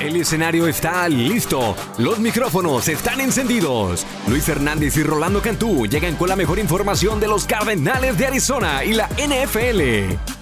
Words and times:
El 0.00 0.16
escenario 0.16 0.66
está 0.66 1.06
listo, 1.10 1.76
los 1.98 2.18
micrófonos 2.18 2.88
están 2.88 3.20
encendidos. 3.20 4.06
Luis 4.28 4.48
Hernández 4.48 4.96
y 4.96 5.02
Rolando 5.02 5.42
Cantú 5.42 5.86
llegan 5.86 6.16
con 6.16 6.30
la 6.30 6.36
mejor 6.36 6.58
información 6.58 7.20
de 7.20 7.28
los 7.28 7.44
Cardenales 7.44 8.16
de 8.16 8.26
Arizona 8.28 8.82
y 8.82 8.94
la 8.94 9.08
NFL. 9.08 10.39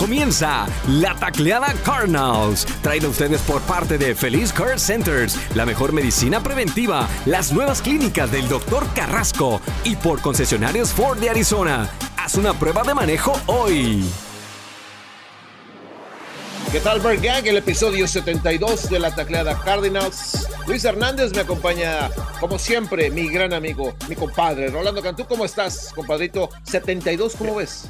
Comienza 0.00 0.66
la 0.88 1.14
tacleada 1.14 1.74
Cardinals, 1.84 2.64
traída 2.80 3.06
a 3.06 3.10
ustedes 3.10 3.42
por 3.42 3.60
parte 3.60 3.98
de 3.98 4.14
Feliz 4.14 4.50
Care 4.50 4.78
Centers, 4.78 5.38
la 5.54 5.66
mejor 5.66 5.92
medicina 5.92 6.42
preventiva, 6.42 7.06
las 7.26 7.52
nuevas 7.52 7.82
clínicas 7.82 8.32
del 8.32 8.48
Dr. 8.48 8.86
Carrasco 8.94 9.60
y 9.84 9.96
por 9.96 10.22
concesionarios 10.22 10.88
Ford 10.88 11.18
de 11.18 11.28
Arizona. 11.28 11.90
Haz 12.16 12.36
una 12.36 12.54
prueba 12.54 12.82
de 12.82 12.94
manejo 12.94 13.38
hoy. 13.44 14.02
¿Qué 16.72 16.80
tal, 16.80 17.00
Bird 17.00 17.22
Gang? 17.22 17.46
El 17.46 17.58
episodio 17.58 18.08
72 18.08 18.88
de 18.88 19.00
la 19.00 19.14
tacleada 19.14 19.60
Cardinals. 19.60 20.48
Luis 20.66 20.82
Hernández 20.82 21.34
me 21.34 21.42
acompaña, 21.42 22.08
como 22.40 22.58
siempre, 22.58 23.10
mi 23.10 23.28
gran 23.28 23.52
amigo, 23.52 23.94
mi 24.08 24.16
compadre. 24.16 24.68
Rolando 24.68 25.02
Cantú, 25.02 25.26
¿cómo 25.26 25.44
estás, 25.44 25.92
compadrito? 25.94 26.48
72, 26.64 27.36
¿cómo 27.36 27.56
ves? 27.56 27.84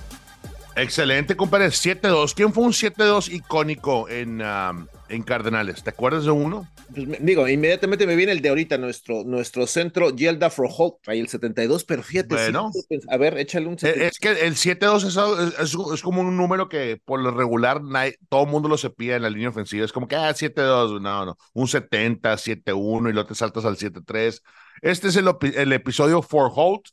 Excelente, 0.77 1.37
compadre. 1.37 1.67
7-2. 1.67 2.35
¿Quién 2.35 2.53
fue 2.53 2.65
un 2.65 2.73
7-2 2.73 3.33
icónico 3.33 4.09
en, 4.09 4.41
um, 4.41 4.87
en 5.09 5.23
Cardenales? 5.23 5.83
¿Te 5.83 5.91
acuerdas 5.91 6.25
de 6.25 6.31
uno? 6.31 6.69
Pues, 6.95 7.07
digo, 7.21 7.49
inmediatamente 7.49 8.07
me 8.07 8.17
viene 8.17 8.33
el 8.33 8.41
de 8.41 8.49
ahorita, 8.49 8.79
nuestro, 8.79 9.25
nuestro 9.25 9.67
centro, 9.67 10.11
Yelda 10.11 10.51
for 10.51 10.69
Holt, 10.71 10.97
ahí 11.07 11.21
el 11.21 11.29
72, 11.29 11.85
pero 11.85 12.03
fíjate. 12.03 12.35
Bueno. 12.35 12.71
a 13.09 13.17
ver, 13.17 13.39
échale 13.39 13.67
un 13.67 13.79
72. 13.79 14.05
Eh, 14.05 14.11
Es 14.13 14.19
que 14.19 14.47
el 14.47 14.55
7-2 14.55 15.07
es, 15.07 15.61
es, 15.61 15.77
es, 15.95 16.03
como 16.03 16.23
un 16.23 16.37
número 16.37 16.69
que 16.69 17.01
por 17.05 17.21
lo 17.21 17.31
regular 17.31 17.81
todo 18.29 18.45
el 18.45 18.51
mundo 18.51 18.69
lo 18.69 18.79
cepilla 18.79 19.17
en 19.17 19.23
la 19.23 19.31
línea 19.31 19.51
ofensiva. 19.51 19.85
Es 19.85 19.93
como 19.93 20.09
que, 20.09 20.17
ah, 20.17 20.33
7-2, 20.33 21.01
no, 21.01 21.27
no. 21.27 21.37
Un 21.53 21.69
70, 21.69 22.37
7-1 22.37 23.11
y 23.11 23.13
luego 23.13 23.29
te 23.29 23.35
saltas 23.35 23.65
al 23.65 23.77
7-3. 23.77 24.43
Este 24.83 25.09
es 25.09 25.17
el, 25.17 25.29
el 25.57 25.73
episodio 25.73 26.23
for 26.23 26.51
Holt 26.55 26.87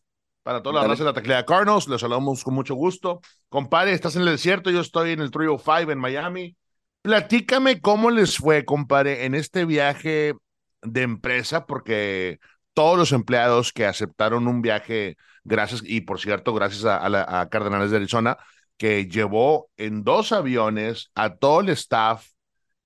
para 0.48 0.64
toda 0.64 0.82
la 0.82 0.88
raza 0.88 1.04
de 1.04 1.10
la 1.10 1.14
taclea 1.14 1.46
Cardinals. 1.46 1.90
Les 1.90 2.00
saludamos 2.00 2.42
con 2.42 2.54
mucho 2.54 2.74
gusto. 2.74 3.20
Compadre, 3.50 3.92
estás 3.92 4.16
en 4.16 4.22
el 4.22 4.30
desierto, 4.30 4.72
yo 4.72 4.80
estoy 4.80 5.12
en 5.12 5.20
el 5.20 5.30
Trio 5.30 5.58
5 5.60 5.92
en 5.92 6.00
Miami. 6.00 6.56
Platícame 7.02 7.82
cómo 7.82 8.12
les 8.12 8.38
fue, 8.38 8.64
compadre, 8.64 9.26
en 9.26 9.36
este 9.36 9.66
viaje 9.66 10.36
de 10.84 11.02
empresa, 11.02 11.66
porque 11.66 12.40
todos 12.74 12.98
los 12.98 13.12
empleados 13.12 13.74
que 13.74 13.86
aceptaron 13.86 14.48
un 14.48 14.62
viaje, 14.62 15.18
gracias, 15.44 15.82
y 15.84 16.00
por 16.00 16.22
cierto, 16.22 16.54
gracias 16.54 16.86
a, 16.86 16.96
a, 16.96 17.42
a 17.42 17.50
Cardenales 17.50 17.92
de 17.92 17.98
Arizona, 17.98 18.38
que 18.78 19.06
llevó 19.08 19.70
en 19.76 20.06
dos 20.06 20.32
aviones 20.32 21.12
a 21.14 21.36
todo 21.36 21.60
el 21.60 21.68
staff 21.72 22.26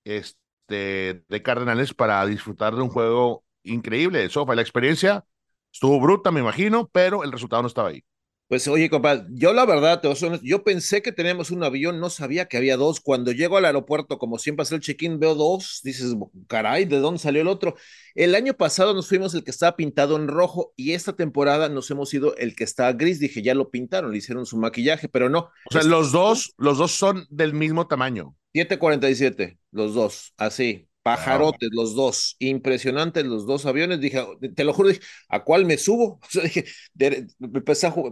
este, 0.02 1.22
de 1.28 1.42
Cardenales 1.44 1.94
para 1.94 2.26
disfrutar 2.26 2.74
de 2.74 2.82
un 2.82 2.88
juego 2.88 3.44
increíble. 3.62 4.24
Eso 4.24 4.44
fue 4.44 4.56
la 4.56 4.62
experiencia 4.62 5.24
Estuvo 5.72 6.00
bruta, 6.00 6.30
me 6.30 6.40
imagino, 6.40 6.88
pero 6.92 7.24
el 7.24 7.32
resultado 7.32 7.62
no 7.62 7.68
estaba 7.68 7.88
ahí. 7.88 8.04
Pues 8.52 8.68
oye, 8.68 8.90
compadre, 8.90 9.24
yo 9.30 9.54
la 9.54 9.64
verdad, 9.64 10.02
yo 10.42 10.62
pensé 10.62 11.00
que 11.00 11.10
teníamos 11.10 11.50
un 11.50 11.64
avión, 11.64 12.00
no 12.00 12.10
sabía 12.10 12.48
que 12.48 12.58
había 12.58 12.76
dos. 12.76 13.00
Cuando 13.00 13.32
llego 13.32 13.56
al 13.56 13.64
aeropuerto, 13.64 14.18
como 14.18 14.36
siempre 14.36 14.64
hace 14.64 14.74
el 14.74 14.82
check-in, 14.82 15.18
veo 15.18 15.34
dos, 15.34 15.80
dices, 15.82 16.14
caray, 16.48 16.84
¿de 16.84 16.98
dónde 16.98 17.18
salió 17.18 17.40
el 17.40 17.48
otro? 17.48 17.76
El 18.14 18.34
año 18.34 18.52
pasado 18.52 18.92
nos 18.92 19.08
fuimos 19.08 19.32
el 19.32 19.42
que 19.42 19.50
estaba 19.50 19.74
pintado 19.74 20.16
en 20.16 20.28
rojo 20.28 20.74
y 20.76 20.92
esta 20.92 21.14
temporada 21.14 21.70
nos 21.70 21.90
hemos 21.90 22.12
ido 22.12 22.36
el 22.36 22.54
que 22.54 22.64
está 22.64 22.92
gris. 22.92 23.20
Dije, 23.20 23.40
ya 23.40 23.54
lo 23.54 23.70
pintaron, 23.70 24.12
le 24.12 24.18
hicieron 24.18 24.44
su 24.44 24.58
maquillaje, 24.58 25.08
pero 25.08 25.30
no. 25.30 25.48
O 25.70 25.72
sea, 25.72 25.82
los 25.84 26.12
dos, 26.12 26.52
los 26.58 26.76
dos 26.76 26.92
son 26.92 27.26
del 27.30 27.54
mismo 27.54 27.86
tamaño. 27.86 28.36
747, 28.52 29.58
los 29.70 29.94
dos, 29.94 30.34
así. 30.36 30.90
Pajarotes, 31.02 31.70
los 31.72 31.94
dos, 31.94 32.36
impresionantes 32.38 33.24
los 33.24 33.46
dos 33.46 33.66
aviones. 33.66 34.00
Dije, 34.00 34.24
te 34.54 34.64
lo 34.64 34.72
juro, 34.72 34.88
dije, 34.88 35.00
¿a 35.28 35.42
cuál 35.42 35.64
me 35.64 35.78
subo? 35.78 36.20
O 36.22 36.30
sea, 36.30 36.42
dije, 36.44 36.64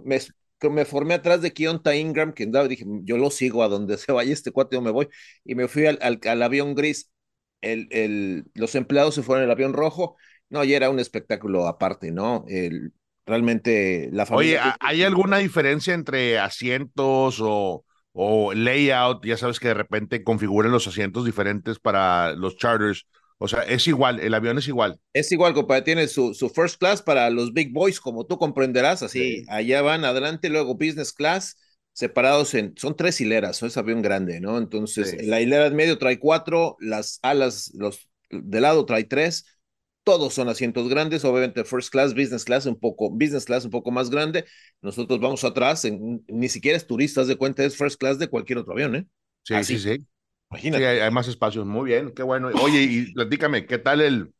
me, 0.05 0.21
me, 0.71 0.85
formé 0.85 1.15
atrás 1.15 1.41
de 1.43 1.53
Kionta 1.53 1.95
Ingram, 1.95 2.33
que 2.33 2.45
andaba, 2.45 2.69
dije, 2.69 2.85
yo 3.05 3.17
lo 3.17 3.31
sigo 3.31 3.63
a 3.63 3.69
donde 3.69 3.97
se 3.99 4.13
vaya 4.13 4.33
este 4.33 4.51
cuate, 4.51 4.77
yo 4.77 4.83
me 4.83 4.91
voy. 4.91 5.09
Y 5.45 5.55
me 5.55 5.69
fui 5.69 5.87
al, 5.87 5.99
al, 6.01 6.43
avión 6.43 6.75
gris. 6.75 7.11
El, 7.61 7.89
el, 7.91 8.45
los 8.55 8.75
empleados 8.75 9.15
se 9.15 9.23
fueron 9.23 9.43
en 9.43 9.51
el 9.51 9.53
avión 9.53 9.73
rojo. 9.73 10.17
No, 10.49 10.65
ya 10.65 10.77
era 10.77 10.91
un 10.91 10.99
espectáculo 10.99 11.69
aparte, 11.69 12.11
¿no? 12.11 12.45
El, 12.49 12.93
realmente 13.27 14.09
la 14.13 14.27
familia. 14.27 14.63
Oye, 14.63 14.75
¿hay 14.81 15.03
alguna 15.05 15.39
diferencia 15.39 15.95
entre 15.95 16.39
asientos 16.39 17.39
o 17.41 17.85
o 18.13 18.53
layout, 18.53 19.25
ya 19.25 19.37
sabes 19.37 19.61
que 19.61 19.69
de 19.69 19.75
repente 19.75 20.25
configuran 20.25 20.73
los 20.73 20.87
asientos 20.87 21.25
diferentes 21.25 21.79
para 21.79 22.33
los 22.33 22.57
charters. 22.57 23.07
O 23.39 23.49
sea, 23.49 23.63
es 23.63 23.87
igual, 23.89 24.21
el 24.21 24.35
avión 24.35 24.59
es 24.59 24.69
igual. 24.69 25.01
Es 25.15 25.33
igual, 25.33 25.55
compadre. 25.55 25.83
Tiene 25.83 26.09
su, 26.09 26.35
su 26.35 26.51
first 26.51 26.79
class 26.79 27.01
para 27.01 27.31
los 27.31 27.55
big 27.55 27.73
boys, 27.73 27.99
como 28.01 28.27
tú 28.27 28.37
comprenderás. 28.39 29.03
Así, 29.03 29.45
allá 29.49 29.81
van 29.81 30.05
adelante, 30.05 30.51
luego 30.51 30.75
business 30.75 31.13
class, 31.13 31.57
separados 31.93 32.53
en. 32.55 32.75
Son 32.77 32.95
tres 32.97 33.21
hileras, 33.21 33.63
es 33.63 33.77
avión 33.79 34.03
grande, 34.03 34.41
¿no? 34.41 34.59
Entonces, 34.59 35.17
la 35.27 35.41
hilera 35.41 35.67
en 35.67 35.77
medio 35.77 35.97
trae 35.97 36.19
cuatro, 36.19 36.77
las 36.81 37.19
alas, 37.23 37.73
los 37.75 38.09
de 38.31 38.61
lado 38.61 38.85
trae 38.85 39.05
tres 39.05 39.47
todos 40.05 40.35
son 40.35 40.49
asientos 40.49 40.89
grandes, 40.89 41.25
obviamente 41.25 41.65
first 41.65 41.91
class, 41.91 42.15
business 42.15 42.45
class 42.45 42.67
un 42.67 42.79
poco, 42.79 43.11
business 43.11 43.45
class 43.45 43.65
un 43.65 43.71
poco 43.71 43.91
más 43.91 44.11
grande. 44.11 44.45
Nosotros 44.83 45.21
vamos 45.21 45.45
atrás, 45.45 45.87
ni 46.29 46.49
siquiera 46.49 46.77
es 46.77 46.87
turistas 46.87 47.29
de 47.29 47.37
cuenta, 47.37 47.65
es 47.65 47.77
first 47.77 47.99
class 47.99 48.19
de 48.19 48.29
cualquier 48.29 48.59
otro 48.59 48.73
avión, 48.73 48.97
¿eh? 48.97 49.07
Sí, 49.43 49.65
sí, 49.65 49.79
sí. 49.79 50.07
Imagínate. 50.51 50.85
Sí, 50.85 51.01
hay, 51.01 51.11
más 51.11 51.29
espacios, 51.29 51.67
muy 51.67 51.91
bien, 51.91 52.13
qué 52.15 52.23
bueno. 52.23 52.49
Oye, 52.63 52.83
y 52.83 53.13
platícame, 53.13 53.67
¿qué 53.67 53.79
tal 53.79 54.01
el, 54.01 54.33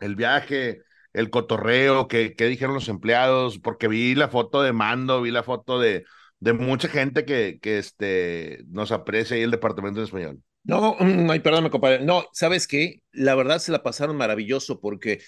el 0.00 0.16
viaje, 0.16 0.82
el 1.12 1.30
cotorreo, 1.30 2.06
qué, 2.06 2.34
qué 2.34 2.46
dijeron 2.46 2.74
los 2.74 2.88
empleados? 2.88 3.58
Porque 3.58 3.88
vi 3.88 4.14
la 4.14 4.28
foto 4.28 4.62
de 4.62 4.72
Mando, 4.72 5.22
vi 5.22 5.30
la 5.30 5.42
foto 5.42 5.80
de, 5.80 6.04
de 6.40 6.52
mucha 6.52 6.88
gente 6.88 7.24
que, 7.24 7.58
que 7.60 7.78
este, 7.78 8.64
nos 8.68 8.92
aprecia 8.92 9.36
ahí 9.36 9.42
el 9.42 9.50
departamento 9.50 10.00
de 10.00 10.06
español. 10.06 10.42
No, 10.64 10.96
mm, 10.98 11.30
ay, 11.30 11.40
perdón, 11.40 11.68
compadre. 11.68 12.04
No, 12.04 12.24
¿sabes 12.32 12.66
qué? 12.66 13.02
La 13.12 13.34
verdad 13.34 13.58
se 13.58 13.72
la 13.72 13.82
pasaron 13.82 14.16
maravilloso 14.16 14.80
porque 14.80 15.20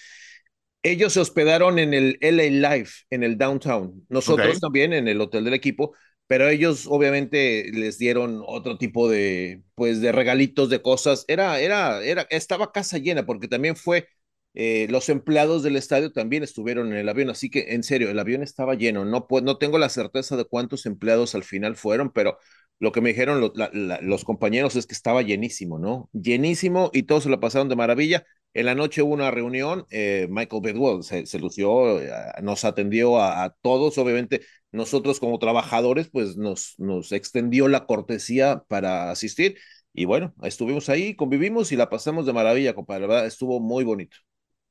ellos 0.83 1.13
se 1.13 1.19
hospedaron 1.21 1.79
en 1.79 1.93
el 1.93 2.17
LA 2.21 2.77
Life, 2.77 3.05
en 3.09 3.23
el 3.23 3.37
downtown. 3.37 4.05
Nosotros 4.09 4.59
también 4.59 4.93
en 4.93 5.07
el 5.07 5.21
hotel 5.21 5.45
del 5.45 5.53
equipo, 5.55 5.95
pero 6.27 6.49
ellos 6.49 6.87
obviamente 6.87 7.71
les 7.73 7.97
dieron 7.99 8.43
otro 8.47 8.77
tipo 8.77 9.09
de, 9.09 9.63
pues, 9.75 10.01
de 10.01 10.11
regalitos, 10.11 10.69
de 10.69 10.81
cosas. 10.81 11.25
Era, 11.27 11.59
era, 11.59 12.03
era, 12.03 12.27
estaba 12.29 12.71
casa 12.71 12.97
llena 12.97 13.25
porque 13.25 13.47
también 13.47 13.75
fue, 13.75 14.07
eh, 14.55 14.87
los 14.89 15.09
empleados 15.09 15.63
del 15.63 15.75
estadio 15.75 16.11
también 16.11 16.43
estuvieron 16.43 16.87
en 16.91 16.97
el 16.97 17.09
avión, 17.09 17.29
así 17.29 17.49
que 17.49 17.73
en 17.73 17.83
serio, 17.83 18.09
el 18.09 18.19
avión 18.19 18.43
estaba 18.43 18.75
lleno. 18.75 19.05
No, 19.05 19.27
pues, 19.27 19.43
no 19.43 19.57
tengo 19.57 19.77
la 19.79 19.89
certeza 19.89 20.37
de 20.37 20.45
cuántos 20.45 20.85
empleados 20.85 21.35
al 21.35 21.43
final 21.43 21.75
fueron, 21.75 22.11
pero 22.11 22.39
lo 22.79 22.91
que 22.91 23.01
me 23.01 23.09
dijeron 23.09 23.51
los 24.01 24.23
compañeros 24.23 24.75
es 24.75 24.85
que 24.85 24.93
estaba 24.93 25.21
llenísimo, 25.21 25.79
¿no? 25.79 26.09
Llenísimo 26.13 26.91
y 26.93 27.03
todos 27.03 27.23
se 27.23 27.29
lo 27.29 27.39
pasaron 27.39 27.69
de 27.69 27.75
maravilla. 27.75 28.25
En 28.53 28.65
la 28.65 28.75
noche 28.75 29.01
hubo 29.01 29.13
una 29.13 29.31
reunión, 29.31 29.85
eh, 29.89 30.27
Michael 30.29 30.61
Bedwell 30.61 31.03
se, 31.03 31.39
lució, 31.39 31.99
eh, 32.01 32.09
nos 32.41 32.65
atendió 32.65 33.19
a, 33.19 33.55
todos, 33.61 33.97
obviamente 33.97 34.41
nosotros 34.71 35.19
como 35.19 35.39
trabajadores, 35.39 36.09
pues 36.09 36.37
nos, 36.37 36.75
nos 36.77 37.11
extendió 37.11 37.67
la 37.67 37.85
cortesía 37.85 38.63
para 38.67 39.11
asistir 39.11 39.57
y 39.93 40.05
bueno, 40.05 40.33
estuvimos 40.43 40.89
ahí, 40.89 41.15
convivimos 41.15 41.71
y 41.71 41.75
la 41.75 41.89
pasamos 41.89 42.25
de 42.25 42.33
maravilla, 42.33 42.75
compadre, 42.75 43.01
la 43.01 43.07
verdad 43.07 43.25
estuvo 43.25 43.59
muy 43.59 43.83
bonito. 43.83 44.17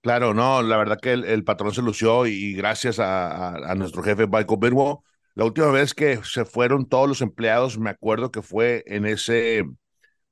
Claro, 0.00 0.34
no, 0.34 0.62
la 0.62 0.76
verdad 0.76 0.98
que 1.00 1.12
el, 1.12 1.42
patrón 1.42 1.74
se 1.74 1.82
lució 1.82 2.26
y 2.26 2.54
gracias 2.54 3.00
a, 3.00 3.56
a 3.70 3.74
nuestro 3.74 4.04
jefe 4.04 4.28
Michael 4.28 4.58
Bedwell 4.60 4.98
la 5.36 5.44
última 5.44 5.68
vez 5.70 5.94
que 5.94 6.20
se 6.24 6.46
fueron 6.46 6.88
todos 6.88 7.08
los 7.08 7.20
empleados, 7.20 7.78
me 7.78 7.90
acuerdo 7.90 8.30
que 8.32 8.42
fue 8.42 8.82
en 8.86 9.06
ese 9.06 9.64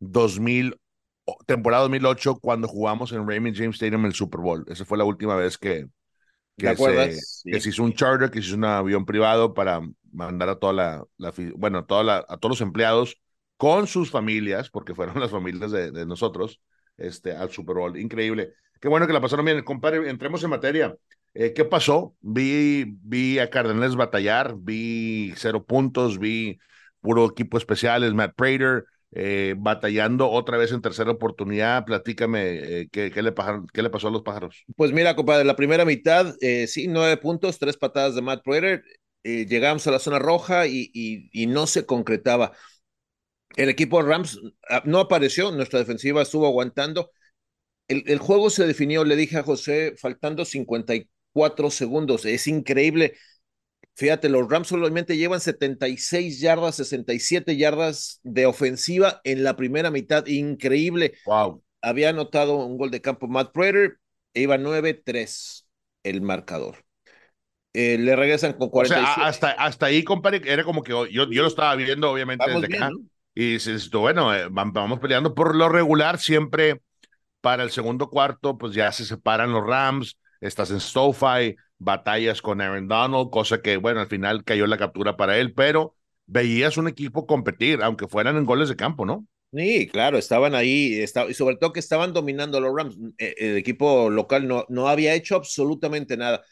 2000, 0.00 0.76
temporada 1.46 1.82
2008, 1.82 2.37
cuando 2.40 2.69
jugamos 2.69 3.12
en 3.12 3.29
Raymond 3.29 3.55
James 3.56 3.76
Stadium 3.76 4.06
el 4.06 4.14
Super 4.14 4.40
Bowl. 4.40 4.64
Esa 4.69 4.87
fue 4.87 4.99
la 4.99 5.05
última 5.05 5.37
vez 5.37 5.58
que, 5.58 5.87
que, 6.56 6.75
se, 6.76 7.19
que 7.50 7.61
se 7.61 7.69
hizo 7.69 7.84
un 7.84 7.94
charter, 7.94 8.31
que 8.31 8.40
se 8.40 8.49
hizo 8.49 8.56
un 8.56 8.64
avión 8.64 9.05
privado 9.05 9.55
para 9.55 9.82
mandar 10.11 10.49
a 10.49 10.56
toda 10.58 10.73
la, 10.73 11.05
bueno, 11.56 11.84
toda 11.84 12.02
la, 12.02 12.25
a 12.29 12.38
todos 12.38 12.52
los 12.52 12.61
empleados 12.62 13.20
con 13.58 13.87
sus 13.87 14.11
familias, 14.11 14.70
porque 14.70 14.94
fueron 14.94 15.20
las 15.20 15.31
familias 15.31 15.70
de, 15.70 15.90
de 15.90 16.06
nosotros, 16.06 16.61
este, 16.96 17.32
al 17.32 17.50
Super 17.50 17.76
Bowl. 17.76 17.99
Increíble. 17.99 18.55
Qué 18.81 18.88
bueno 18.88 19.06
que 19.06 19.12
la 19.12 19.20
pasaron 19.20 19.44
bien. 19.44 19.62
Compadre, 19.64 20.08
entremos 20.08 20.43
en 20.44 20.50
materia. 20.50 20.96
Eh, 21.34 21.52
¿Qué 21.52 21.64
pasó? 21.64 22.14
Vi, 22.20 22.96
vi 23.02 23.40
a 23.40 23.50
Cardenales 23.50 23.96
batallar, 23.96 24.54
vi 24.56 25.32
cero 25.36 25.64
puntos, 25.64 26.19
vi 26.19 26.58
puro 27.00 27.26
equipo 27.26 27.58
especiales, 27.58 28.14
Matt 28.14 28.34
Prater, 28.36 28.84
eh, 29.10 29.54
batallando 29.58 30.31
otra 30.31 30.56
vez 30.56 30.70
en 30.70 30.81
tercera 30.81 31.10
oportunidad. 31.10 31.84
Platícame 31.84 32.81
eh, 32.81 32.88
¿qué, 32.90 33.10
qué, 33.10 33.22
le 33.22 33.34
qué 33.72 33.82
le 33.82 33.90
pasó 33.90 34.08
a 34.08 34.10
los 34.12 34.22
pájaros. 34.22 34.64
Pues 34.76 34.92
mira, 34.92 35.16
compadre, 35.16 35.44
la 35.44 35.56
primera 35.56 35.84
mitad, 35.84 36.34
sí, 36.66 36.86
nueve 36.88 37.16
puntos, 37.16 37.58
tres 37.58 37.76
patadas 37.76 38.14
de 38.14 38.22
Matt 38.22 38.44
Prater. 38.44 38.84
eh, 39.25 39.46
llegamos 39.46 39.86
a 39.86 39.90
la 39.90 39.98
zona 39.98 40.19
roja 40.19 40.66
y, 40.66 40.90
y, 40.92 41.46
no 41.46 41.66
se 41.66 41.84
concretaba. 41.84 42.52
El 43.56 43.69
equipo 43.69 44.02
Rams 44.02 44.40
ah, 44.69 44.82
no 44.84 45.00
apareció, 45.00 45.50
nuestra 45.50 45.81
defensiva 45.81 46.22
estuvo 46.22 46.46
aguantando. 46.46 47.10
El, 47.88 48.04
el, 48.06 48.19
juego 48.19 48.50
se 48.50 48.66
definió, 48.66 49.04
le 49.04 49.16
dije 49.16 49.38
a 49.38 49.42
José, 49.42 49.94
faltando 49.96 50.44
54 51.34 51.70
segundos. 51.70 52.25
Es 52.25 52.46
increíble. 52.46 53.14
Fíjate, 53.96 54.28
los 54.28 54.48
Rams 54.48 54.69
solamente 54.69 55.16
llevan 55.16 55.40
76 55.40 56.40
yardas, 56.40 56.76
67 56.76 57.56
yardas 57.56 58.20
de 58.22 58.46
ofensiva 58.46 59.20
en 59.25 59.44
la 59.44 59.56
primera 59.56 59.90
mitad. 59.90 60.26
Increíble. 60.26 61.14
Wow. 61.26 61.62
Había 61.82 62.08
anotado 62.10 62.56
un 62.56 62.78
gol 62.78 62.90
de 62.90 63.00
campo 63.00 63.28
Matt 63.28 63.52
Prater, 63.52 63.98
iba 64.32 64.56
9-3 64.56 65.66
el 66.02 66.22
marcador. 66.22 66.84
Eh, 67.72 67.98
le 67.98 68.14
regresan 68.16 68.54
con 68.54 68.70
47. 68.70 69.10
O 69.10 69.14
sea, 69.14 69.26
hasta, 69.26 69.50
hasta 69.50 69.86
ahí, 69.86 70.02
compadre, 70.02 70.40
era 70.44 70.64
como 70.64 70.82
que 70.82 70.90
yo, 70.90 71.06
yo 71.06 71.42
lo 71.42 71.48
estaba 71.48 71.75
viendo, 71.76 72.10
obviamente, 72.10 72.44
desde 72.48 72.76
acá. 72.76 72.90
Y 73.34 73.54
dices, 73.54 73.90
bueno, 73.90 74.32
eh, 74.32 74.46
vamos 74.48 75.00
peleando 75.00 75.34
por 75.34 75.56
lo 75.56 75.69
regular, 75.69 76.19
siempre 76.19 76.81
para 77.40 77.64
el 77.64 77.70
segundo 77.70 78.08
cuarto, 78.08 78.56
pues 78.56 78.75
ya 78.75 78.90
se 78.92 79.04
separan 79.04 79.52
los 79.52 79.66
Rams, 79.66 80.16
estás 80.46 80.70
en 80.70 80.81
SoFi, 80.81 81.56
batallas 81.79 82.43
con 82.43 82.61
Aaron 82.61 82.88
Donald, 82.88 83.31
cosa 83.31 83.61
que, 83.61 83.76
bueno, 83.76 84.00
al 84.00 84.06
final 84.06 84.44
cayó 84.44 84.67
la 84.67 84.79
captura 84.79 85.17
para 85.17 85.38
él, 85.38 85.52
pero 85.55 85.94
veías 86.26 86.76
un 86.76 86.88
equipo 86.88 87.26
competir, 87.26 87.82
aunque 87.82 88.08
fueran 88.08 88.37
en 88.37 88.44
goles 88.44 88.69
de 88.69 88.76
campo, 88.76 89.05
¿no? 89.05 89.26
Sí, 89.52 89.87
claro, 89.87 90.19
estaban 90.19 90.55
ahí, 90.55 91.00
estaba, 91.00 91.31
y 91.31 91.35
sobre 91.35 91.56
todo 91.56 91.73
que 91.73 91.81
estaban 91.81 92.12
dominando 92.12 92.61
los 92.61 92.75
Rams. 92.76 92.96
Eh, 93.19 93.35
el 93.38 93.56
equipo 93.56 94.11
local 94.11 94.49
no, 94.49 94.64
no 94.69 94.88
había 94.88 95.14
hecho 95.14 95.37
absolutamente 95.37 96.17
nada 96.17 96.43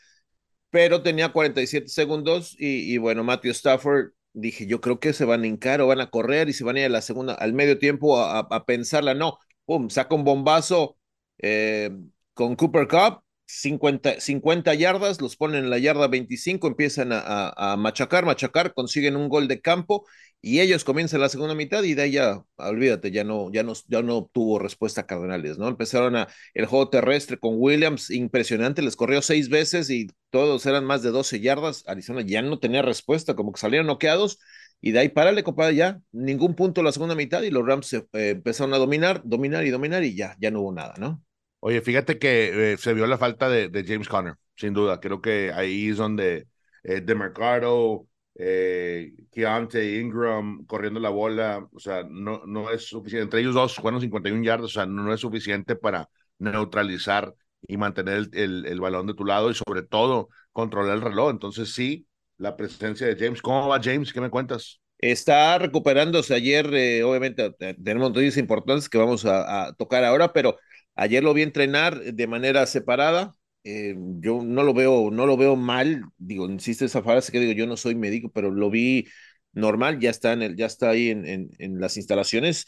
pero 0.73 1.03
tenía 1.03 1.33
47 1.33 1.89
segundos 1.89 2.57
y, 2.59 2.97
bueno, 2.97 3.23
Matthew 3.25 3.51
Stafford, 3.53 4.13
dije, 4.33 4.67
yo 4.67 4.81
creo 4.81 5.01
que 5.01 5.13
se 5.13 5.27
van 5.27 5.43
a 5.43 5.47
hincar 5.47 5.83
o 5.83 5.87
van 5.87 6.01
a 6.01 6.09
correr 6.09 6.49
y 6.49 6.55
se 6.55 6.65
van 6.65 6.77
a 6.77 6.81
ir 6.81 6.87
a 6.87 6.89
la 6.89 7.03
segunda, 7.03 7.35
al 7.35 7.53
medio 7.53 7.79
tiempo 7.79 8.19
a, 8.19 8.65
pensarla, 8.65 9.13
no, 9.13 9.37
pum, 9.67 9.91
saca 9.91 10.15
un 10.15 10.25
bombazo 10.25 10.97
eh, 11.39 11.91
con 12.33 12.57
Cooper 12.57 12.89
Cup, 12.89 13.22
50, 13.55 14.19
50 14.19 14.75
yardas, 14.75 15.21
los 15.21 15.37
ponen 15.37 15.65
en 15.65 15.71
la 15.71 15.79
yarda 15.79 16.09
25, 16.09 16.69
empiezan 16.69 17.11
a, 17.13 17.77
machacar, 17.79 18.25
machacar, 18.25 18.73
consiguen 18.73 19.15
un 19.15 19.29
gol 19.29 19.47
de 19.47 19.61
campo 19.61 20.07
y 20.41 20.61
ellos 20.61 20.85
comienzan 20.85 21.21
la 21.21 21.29
segunda 21.29 21.55
mitad 21.55 21.83
y 21.83 21.93
de 21.95 22.03
ahí 22.03 22.13
ya, 22.13 22.43
olvídate, 22.57 23.11
ya 23.11 23.25
no, 23.25 23.53
ya 23.53 23.63
no, 23.63 23.75
ya 23.89 24.03
no 24.03 24.31
tuvo 24.33 24.59
respuesta 24.59 25.07
Cardenales, 25.07 25.59
¿no? 25.59 25.69
Empezaron 25.69 26.17
a, 26.17 26.29
el 26.55 26.65
juego 26.65 26.89
terrestre 26.89 27.39
con 27.39 27.55
Williams, 27.59 28.11
impresionante, 28.11 28.81
les 28.81 28.97
corrió 28.97 29.21
seis 29.21 29.51
veces 29.51 29.91
y 29.91 30.09
todos 30.31 30.65
eran 30.65 30.87
más 30.87 31.03
de 31.03 31.11
12 31.11 31.41
yardas, 31.41 31.85
Arizona 31.87 32.23
ya 32.23 32.41
no 32.41 32.59
tenía 32.59 32.81
respuesta, 32.81 33.37
como 33.37 33.53
que 33.53 33.61
salieron 33.61 33.87
noqueados 33.87 34.39
y 34.81 34.93
de 34.93 35.01
ahí 35.01 35.09
párale, 35.11 35.45
compadre, 35.45 35.77
ya 35.77 36.01
ningún 36.11 36.55
punto 36.55 36.83
la 36.83 36.93
segunda 36.93 37.15
mitad 37.15 37.43
y 37.43 37.51
los 37.51 37.67
Rams 37.67 37.93
eh, 37.93 38.07
empezaron 38.13 38.73
a 38.73 38.79
dominar, 38.79 39.21
dominar 39.25 39.67
y 39.67 39.71
dominar 39.71 40.05
y 40.05 40.17
ya, 40.17 40.37
ya 40.41 40.51
no 40.51 40.63
hubo 40.63 40.73
nada, 40.73 40.95
¿no? 40.99 41.23
Oye, 41.65 41.81
fíjate 41.81 42.19
que 42.19 42.73
eh, 42.73 42.77
se 42.77 42.93
vio 42.93 43.07
la 43.07 43.19
falta 43.19 43.49
de, 43.49 43.69
de, 43.69 43.85
James 43.85 44.09
Conner, 44.09 44.35
sin 44.57 44.75
duda. 44.75 44.99
Creo 44.99 45.21
que 45.23 45.53
ahí 45.53 45.91
es 45.91 45.97
donde 45.97 46.49
eh, 46.83 47.01
de 47.01 47.15
Mercado, 47.15 48.09
eh, 48.35 49.13
Keontae, 49.31 50.01
Ingram 50.01 50.67
corriendo 50.67 50.99
la 50.99 51.11
bola, 51.11 51.65
o 51.73 51.79
sea, 51.79 52.03
no, 52.11 52.43
no 52.47 52.69
es 52.71 52.89
suficiente. 52.89 53.23
Entre 53.23 53.41
ellos 53.41 53.55
dos 53.55 53.77
fueron 53.77 54.01
51 54.01 54.43
yardas, 54.43 54.65
o 54.65 54.69
sea, 54.75 54.87
no, 54.87 55.15
es 55.15 55.21
suficiente 55.21 55.77
para 55.77 56.09
neutralizar 56.41 57.33
y 57.61 57.77
mantener 57.77 58.29
el, 58.33 58.67
el, 58.67 58.81
balón 58.81 59.07
de 59.07 59.15
tu 59.15 59.25
lado 59.25 59.49
y 59.49 59.55
sobre 59.55 59.83
todo 59.85 60.31
controlar 60.51 60.97
el 60.97 61.03
reloj. 61.03 61.31
Entonces 61.31 61.73
sí, 61.73 62.09
la 62.39 62.57
presencia 62.57 63.07
de 63.07 63.17
James. 63.17 63.41
¿Cómo 63.41 63.69
va 63.69 63.81
James? 63.81 64.13
¿Qué 64.13 64.21
me 64.21 64.31
cuentas? 64.31 64.81
Está 64.99 65.59
recuperándose 65.59 66.35
ayer, 66.35 66.67
eh, 66.75 67.05
obviamente 67.05 67.53
tenemos 67.83 68.11
noticias 68.11 68.37
importantes 68.37 68.89
que 68.89 68.99
vamos 68.99 69.25
a, 69.25 69.67
a, 69.67 69.73
tocar 69.75 70.05
ahora, 70.05 70.33
pero 70.33 70.57
Ayer 70.95 71.23
lo 71.25 71.35
vi 71.35 71.43
entrenar 71.43 72.01
de 72.03 72.27
manera 72.27 72.67
separada. 72.67 73.35
Eh, 73.65 73.95
yo 74.21 74.43
no 74.43 74.63
lo 74.63 74.75
veo, 74.75 75.11
no 75.11 75.27
lo 75.27 75.37
veo 75.37 75.57
mal. 75.57 76.05
Digo, 76.19 76.49
insiste 76.49 76.85
esa 76.85 77.03
frase 77.03 77.33
que 77.33 77.41
digo, 77.41 77.53
yo 77.53 77.67
no 77.67 77.77
soy 77.77 77.95
médico, 77.95 78.31
pero 78.33 78.51
lo 78.51 78.71
vi 78.71 79.07
normal. 79.53 80.01
Ya 80.01 80.11
está 80.11 80.33
en 80.33 80.43
el, 80.43 80.57
ya 80.57 80.67
está 80.67 80.91
ahí 80.91 81.11
en, 81.11 81.27
en, 81.27 81.51
en 81.59 81.81
las 81.81 81.97
instalaciones. 81.97 82.67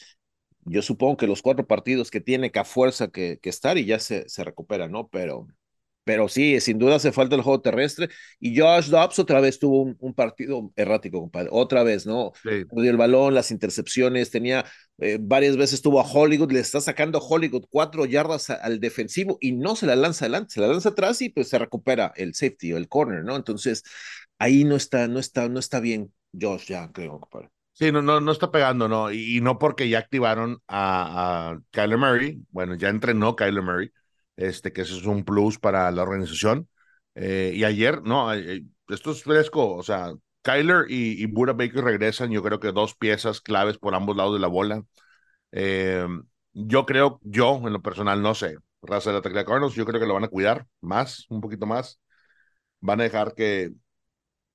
Yo 0.67 0.81
supongo 0.82 1.17
que 1.19 1.26
los 1.26 1.43
cuatro 1.43 1.67
partidos 1.67 2.11
que 2.11 2.21
tiene 2.21 2.50
que 2.50 2.59
a 2.59 2.65
fuerza 2.65 3.09
que, 3.09 3.38
que 3.43 3.50
estar 3.50 3.76
y 3.79 3.85
ya 3.85 3.99
se, 3.99 4.29
se 4.29 4.44
recupera, 4.44 4.88
¿no? 4.88 5.09
Pero 5.09 5.47
pero 6.05 6.29
sí, 6.29 6.61
sin 6.61 6.79
duda 6.79 6.97
hace 6.97 7.12
falta 7.12 7.35
el 7.35 7.43
juego 7.43 7.61
terrestre. 7.61 8.11
Y 8.39 8.59
Josh 8.59 8.89
Dobbs 8.89 9.19
otra 9.19 9.41
vez 9.41 9.59
tuvo 9.59 9.95
un, 9.99 10.15
partido 10.15 10.71
errático, 10.77 11.21
compadre. 11.21 11.49
Otra 11.51 11.83
vez, 11.83 12.06
¿no? 12.06 12.33
Sí. 12.43 12.65
El 12.77 12.97
balón, 12.97 13.35
las 13.35 13.51
intercepciones, 13.51 14.31
tenía 14.31 14.65
eh, 14.99 15.19
varias 15.21 15.56
veces 15.56 15.83
tuvo 15.83 16.01
a 16.01 16.05
Hollywood, 16.05 16.53
le 16.53 16.61
está 16.61 16.81
sacando 16.81 17.19
a 17.19 17.23
Hollywood 17.23 17.65
cuatro 17.71 18.05
yardas 18.05 18.51
al 18.51 18.79
defensivo 18.81 19.39
y 19.41 19.53
no 19.53 19.75
se 19.75 19.87
la 19.87 19.97
lanza 19.97 20.27
adelante, 20.27 20.55
se 20.55 20.61
la 20.61 20.69
lanza 20.69 20.91
atrás 20.91 21.21
y 21.23 21.31
pues 21.31 21.49
se 21.49 21.59
recupera 21.59 22.12
el 22.17 22.35
safety 22.35 22.73
o 22.75 22.77
el 22.77 22.89
corner, 22.89 23.25
¿no? 23.25 23.35
Entonces 23.35 23.83
ahí 24.39 24.65
no 24.65 24.77
está, 24.77 25.09
no 25.09 25.19
está, 25.19 25.49
no 25.49 25.59
está 25.59 25.81
bien 25.81 26.12
Josh 26.39 26.67
ya, 26.67 26.93
creo, 26.93 27.19
compadre. 27.19 27.50
Sí, 27.73 27.91
no, 27.91 28.03
no, 28.03 28.21
no 28.21 28.31
está 28.31 28.53
pegando, 28.53 28.89
¿no? 28.89 29.11
Y, 29.11 29.41
no 29.41 29.59
porque 29.59 29.89
ya 29.89 29.99
activaron 29.99 30.59
a, 30.69 31.50
a 31.55 31.61
Kyler 31.73 31.99
Murray, 31.99 32.41
bueno, 32.50 32.77
ya 32.77 32.89
entrenó 32.89 33.35
Kyler 33.35 33.62
Murray 33.62 33.91
este, 34.37 34.73
que 34.73 34.83
eso 34.83 34.97
es 34.97 35.07
un 35.07 35.25
plus 35.25 35.59
para 35.59 35.91
la 35.91 36.03
organización. 36.03 36.69
Eh, 37.15 37.53
y 37.55 37.65
ayer, 37.65 38.03
no, 38.03 38.33
esto 38.33 39.13
es 39.13 39.23
fresco, 39.23 39.75
o 39.75 39.83
sea, 39.83 40.13
Kyler 40.43 40.87
y, 40.91 41.23
y 41.23 41.27
Buda 41.27 41.53
Baker 41.53 41.85
regresan, 41.85 42.31
yo 42.31 42.43
creo 42.43 42.61
que 42.61 42.73
dos 42.73 42.95
piezas 42.95 43.41
claves 43.41 43.79
por 43.79 43.95
ambos 43.95 44.17
lados 44.17 44.35
de 44.35 44.41
la 44.41 44.49
bola. 44.49 44.85
Eh, 45.53 46.07
yo 46.53 46.87
creo, 46.87 47.21
yo 47.23 47.57
en 47.67 47.73
lo 47.73 47.83
personal, 47.83 48.23
no 48.23 48.35
sé, 48.35 48.57
raza 48.83 49.13
de 49.13 49.31
la 49.31 49.45
Cardinals, 49.45 49.75
yo 49.75 49.87
creo 49.87 50.01
que 50.01 50.07
lo 50.07 50.15
van 50.15 50.25
a 50.25 50.29
cuidar 50.29 50.67
más, 50.81 51.27
un 51.31 51.41
poquito 51.41 51.67
más. 51.67 52.01
Van 52.81 53.01
a 53.01 53.05
dejar 53.05 53.35
que, 53.35 53.73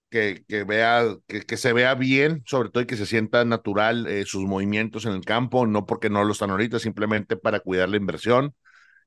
que, 0.10 0.44
que 0.48 0.64
vea, 0.64 1.06
que, 1.28 1.42
que, 1.42 1.58
se 1.58 1.74
vea 1.74 1.96
bien, 1.96 2.44
sobre 2.46 2.70
todo 2.70 2.84
y 2.84 2.88
que 2.88 2.98
se 2.98 3.06
sienta 3.06 3.46
natural 3.46 4.08
eh, 4.08 4.26
sus 4.26 4.44
movimientos 4.46 5.06
en 5.06 5.14
el 5.14 5.26
campo, 5.26 5.68
no 5.68 5.86
porque 5.86 6.10
no 6.10 6.24
lo 6.24 6.32
están 6.34 6.52
ahorita, 6.52 6.80
simplemente 6.80 7.38
para 7.38 7.60
cuidar 7.60 7.90
la 7.90 7.98
inversión. 7.98 8.56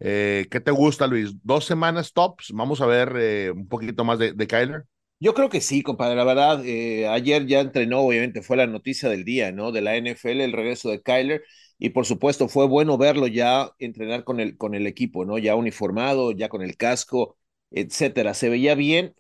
Eh, 0.05 0.47
¿Qué 0.51 0.61
te 0.61 0.73
gusta, 0.73 1.07
Luis? 1.07 1.31
¿Dos 1.45 1.65
semanas 1.65 2.13
tops? 2.13 2.51
Vamos 2.53 2.81
a 2.81 2.87
ver 2.87 3.15
eh, 3.17 3.53
un 3.53 3.69
poquito 3.69 4.05
más 4.05 4.19
de, 4.19 4.33
de, 4.33 4.47
Kyler. 4.49 4.85
Yo 5.21 5.33
creo 5.33 5.49
que 5.49 5.61
sí, 5.61 5.83
compadre. 5.85 6.17
La 6.17 6.25
verdad, 6.25 6.61
eh, 6.67 7.07
ayer 7.07 7.47
ya 7.47 7.61
entrenó, 7.61 8.01
obviamente 8.01 8.43
fue 8.43 8.57
la 8.57 8.67
noticia 8.67 9.09
del 9.09 9.25
día, 9.25 9.53
¿no? 9.53 9.71
De 9.71 9.81
la 9.81 9.95
NFL, 9.95 10.43
el 10.43 10.53
regreso 10.53 10.91
de 10.91 11.01
Kyler. 11.03 11.45
Y 11.79 11.91
por 11.91 12.05
supuesto, 12.05 12.49
fue 12.49 12.67
bueno 12.67 12.99
verlo 12.99 13.29
ya 13.29 13.71
entrenar 13.79 14.25
con 14.25 14.41
el, 14.41 14.57
con 14.57 14.75
el 14.75 14.89
equipo, 14.89 15.25
¿no? 15.25 15.39
Ya 15.39 15.55
uniformado, 15.55 16.33
ya 16.33 16.49
con 16.49 16.63
el 16.63 16.77
casco, 16.77 17.37
etcétera. 17.71 18.35
Se 18.35 18.49
veía 18.49 18.75
bien. 18.75 19.15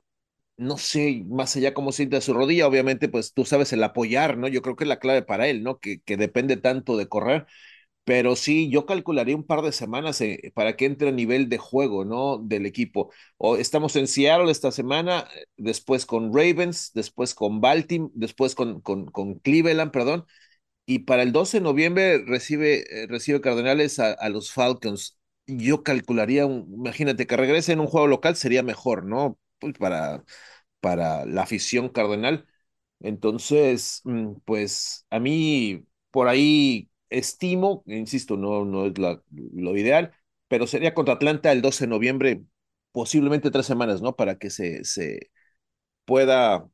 No 0.56 0.78
sé, 0.78 1.24
más 1.28 1.56
allá 1.56 1.74
cómo 1.74 1.92
siente 1.92 2.20
su 2.20 2.34
rodilla, 2.34 2.68
obviamente, 2.68 3.08
pues 3.08 3.32
tú 3.32 3.44
sabes 3.44 3.72
el 3.72 3.82
apoyar, 3.82 4.36
¿no? 4.38 4.48
Yo 4.48 4.62
creo 4.62 4.76
que 4.76 4.84
es 4.84 4.88
la 4.88 4.98
clave 5.00 5.22
para 5.22 5.48
él, 5.48 5.62
¿no? 5.62 5.78
Que, 5.80 6.00
que 6.02 6.16
depende 6.16 6.56
tanto 6.56 6.96
de 6.96 7.08
correr 7.08 7.46
pero 8.04 8.35
sí, 8.37 8.68
yo 8.71 8.85
calcularía 8.87 9.37
un 9.37 9.47
par 9.47 9.62
de 9.62 9.73
semanas 9.73 10.21
eh, 10.21 10.52
para 10.54 10.76
que 10.76 10.87
entre 10.87 11.09
a 11.11 11.12
nivel 11.12 11.49
de 11.49 11.59
juego, 11.59 12.04
¿no? 12.04 12.38
Del 12.38 12.66
equipo. 12.66 13.12
O 13.38 13.56
estamos 13.56 13.94
en 13.97 14.09
Seattle 14.09 14.50
esta 14.50 14.73
semana, 14.73 15.28
eh, 15.37 15.47
después 15.56 16.04
con 16.06 16.35
Ravens, 16.35 16.90
después 16.94 17.35
con 17.35 17.61
Baltimore, 17.61 18.11
después 18.14 18.54
con, 18.56 18.80
con, 18.80 19.06
con 19.06 19.35
Cleveland, 19.40 19.92
perdón. 19.92 20.26
Y 20.87 21.00
para 21.00 21.23
el 21.23 21.32
12 21.32 21.59
de 21.59 21.64
noviembre 21.64 22.25
recibe, 22.26 23.04
eh, 23.04 23.06
recibe 23.09 23.40
Cardenales 23.40 23.99
a, 24.00 24.28
los 24.30 24.52
Falcons. 24.52 25.18
Yo 25.47 25.82
calcularía, 25.82 26.44
imagínate 26.44 27.26
que 27.26 27.37
regrese 27.37 27.73
en 27.73 27.80
un 27.80 27.87
juego 27.87 28.06
local 28.09 28.37
sería 28.37 28.62
mejor, 28.62 29.04
¿no? 29.06 29.38
Pues 29.61 29.75
para, 29.78 30.25
para 30.80 31.26
la 31.26 31.42
afición 31.42 31.88
cardenal. 31.88 32.47
Entonces, 33.00 34.02
mm, 34.04 34.35
pues 34.44 35.06
a 35.11 35.21
mí 35.21 35.87
por 36.11 36.28
ahí 36.28 36.90
estimo, 37.12 37.83
insisto, 37.87 38.37
no, 38.37 38.64
no 38.64 38.87
es 38.87 38.99
la, 38.99 39.23
lo 39.54 39.76
ideal, 39.76 40.12
pero 40.49 40.66
sería 40.66 40.95
contra 40.95 41.14
Atlanta 41.14 41.52
el 41.52 41.62
12 41.62 41.85
de 41.85 41.90
noviembre, 41.90 42.42
posiblemente 42.92 43.50
tres 43.50 43.66
semanas, 43.66 44.02
¿no? 44.02 44.16
Para 44.16 44.38
que 44.38 44.50
se, 44.50 44.85
se 44.85 45.31
pueda 46.04 46.69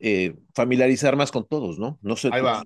eh, 0.00 0.34
familiarizar 0.54 1.16
más 1.16 1.30
con 1.32 1.46
todos, 1.46 1.78
¿no? 1.78 1.98
No 2.02 2.16
sé. 2.16 2.30
Ahí 2.32 2.42
va. 2.42 2.62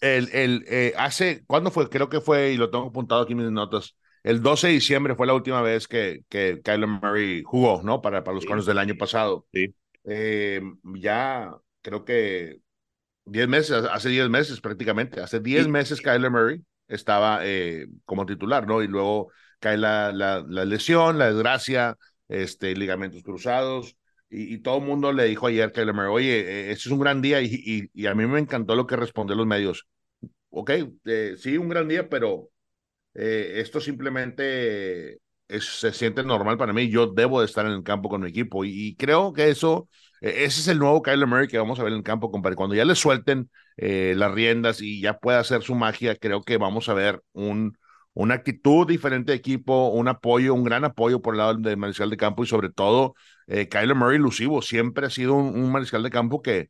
El, 0.00 0.28
el, 0.32 0.64
eh, 0.68 0.94
hace, 0.96 1.44
¿cuándo 1.46 1.70
fue? 1.70 1.88
Creo 1.88 2.08
que 2.08 2.20
fue, 2.20 2.52
y 2.52 2.56
lo 2.56 2.70
tengo 2.70 2.86
apuntado 2.86 3.22
aquí 3.22 3.32
en 3.32 3.38
mis 3.38 3.50
notas, 3.50 3.96
el 4.22 4.42
12 4.42 4.68
de 4.68 4.72
diciembre 4.74 5.14
fue 5.14 5.26
la 5.26 5.34
última 5.34 5.62
vez 5.62 5.88
que, 5.88 6.24
que 6.28 6.60
Kyler 6.62 6.88
Murray 6.88 7.42
jugó, 7.42 7.82
¿no? 7.82 8.00
Para, 8.00 8.22
para 8.24 8.36
los 8.36 8.44
sí. 8.44 8.66
del 8.66 8.78
año 8.78 8.94
pasado. 8.96 9.46
Sí. 9.52 9.74
Eh, 10.04 10.60
ya 10.96 11.54
creo 11.82 12.04
que 12.04 12.60
10 13.24 13.48
meses, 13.48 13.84
hace 13.90 14.08
10 14.08 14.28
meses 14.28 14.60
prácticamente, 14.60 15.20
hace 15.20 15.40
10 15.40 15.68
meses 15.68 16.00
Kyler 16.00 16.30
Murray 16.30 16.60
estaba 16.88 17.40
eh, 17.42 17.86
como 18.04 18.26
titular, 18.26 18.66
¿no? 18.66 18.82
Y 18.82 18.88
luego 18.88 19.32
cae 19.60 19.76
la, 19.76 20.12
la, 20.12 20.44
la, 20.46 20.64
lesión, 20.64 21.18
la 21.18 21.32
desgracia, 21.32 21.96
este, 22.28 22.74
ligamentos 22.74 23.22
cruzados, 23.22 23.96
y, 24.34 24.58
todo 24.58 24.78
el 24.78 24.84
mundo 24.84 25.12
le 25.12 25.24
dijo 25.24 25.46
ayer 25.46 25.72
que 25.72 25.82
oye, 25.82 26.70
este 26.70 26.88
es 26.88 26.90
un 26.90 27.00
gran 27.00 27.20
día 27.20 27.42
y, 27.42 27.90
y, 27.92 28.06
a 28.06 28.14
mí 28.14 28.26
me 28.26 28.38
encantó 28.38 28.74
lo 28.74 28.86
que 28.86 28.96
respondió 28.96 29.36
los 29.36 29.46
medios. 29.46 29.86
Ok, 30.48 30.70
eh, 31.04 31.34
sí, 31.38 31.58
un 31.58 31.68
gran 31.68 31.86
día, 31.86 32.08
pero 32.08 32.48
eh, 33.14 33.54
esto 33.56 33.80
simplemente 33.80 35.18
se 35.48 35.92
siente 35.92 36.22
normal 36.24 36.56
para 36.56 36.72
mí. 36.72 36.88
Yo 36.88 37.08
debo 37.08 37.40
de 37.40 37.46
estar 37.46 37.66
en 37.66 37.72
el 37.72 37.82
campo 37.82 38.08
con 38.08 38.22
mi 38.22 38.30
equipo 38.30 38.64
y, 38.64 38.96
creo 38.96 39.32
que 39.32 39.50
eso, 39.50 39.88
e, 39.90 40.11
ese 40.22 40.60
es 40.60 40.68
el 40.68 40.78
nuevo 40.78 41.02
Kyler 41.02 41.26
Murray 41.26 41.48
que 41.48 41.58
vamos 41.58 41.80
a 41.80 41.82
ver 41.82 41.92
en 41.92 41.98
el 41.98 42.04
campo, 42.04 42.30
compadre. 42.30 42.56
Cuando 42.56 42.74
ya 42.76 42.84
le 42.84 42.94
suelten 42.94 43.50
eh, 43.76 44.14
las 44.16 44.32
riendas 44.32 44.80
y 44.80 45.00
ya 45.00 45.18
pueda 45.18 45.40
hacer 45.40 45.62
su 45.62 45.74
magia, 45.74 46.16
creo 46.16 46.42
que 46.42 46.56
vamos 46.58 46.88
a 46.88 46.94
ver 46.94 47.22
un, 47.32 47.76
una 48.14 48.34
actitud 48.34 48.86
diferente 48.86 49.32
de 49.32 49.38
equipo, 49.38 49.88
un 49.88 50.08
apoyo, 50.08 50.54
un 50.54 50.64
gran 50.64 50.84
apoyo 50.84 51.20
por 51.20 51.34
el 51.34 51.38
lado 51.38 51.54
del 51.54 51.76
mariscal 51.76 52.10
de 52.10 52.16
campo 52.16 52.44
y 52.44 52.46
sobre 52.46 52.70
todo 52.70 53.14
eh, 53.48 53.68
Kyler 53.68 53.96
Murray 53.96 54.16
ilusivo. 54.16 54.62
Siempre 54.62 55.06
ha 55.06 55.10
sido 55.10 55.34
un, 55.34 55.72
mariscal 55.72 56.02
de 56.02 56.10
campo 56.10 56.40
que, 56.40 56.68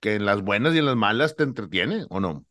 que 0.00 0.14
en 0.16 0.26
las 0.26 0.42
buenas 0.42 0.74
y 0.74 0.78
en 0.78 0.86
las 0.86 0.96
malas 0.96 1.36
te 1.36 1.44
entretiene, 1.44 2.04
¿o 2.10 2.20
no? 2.20 2.44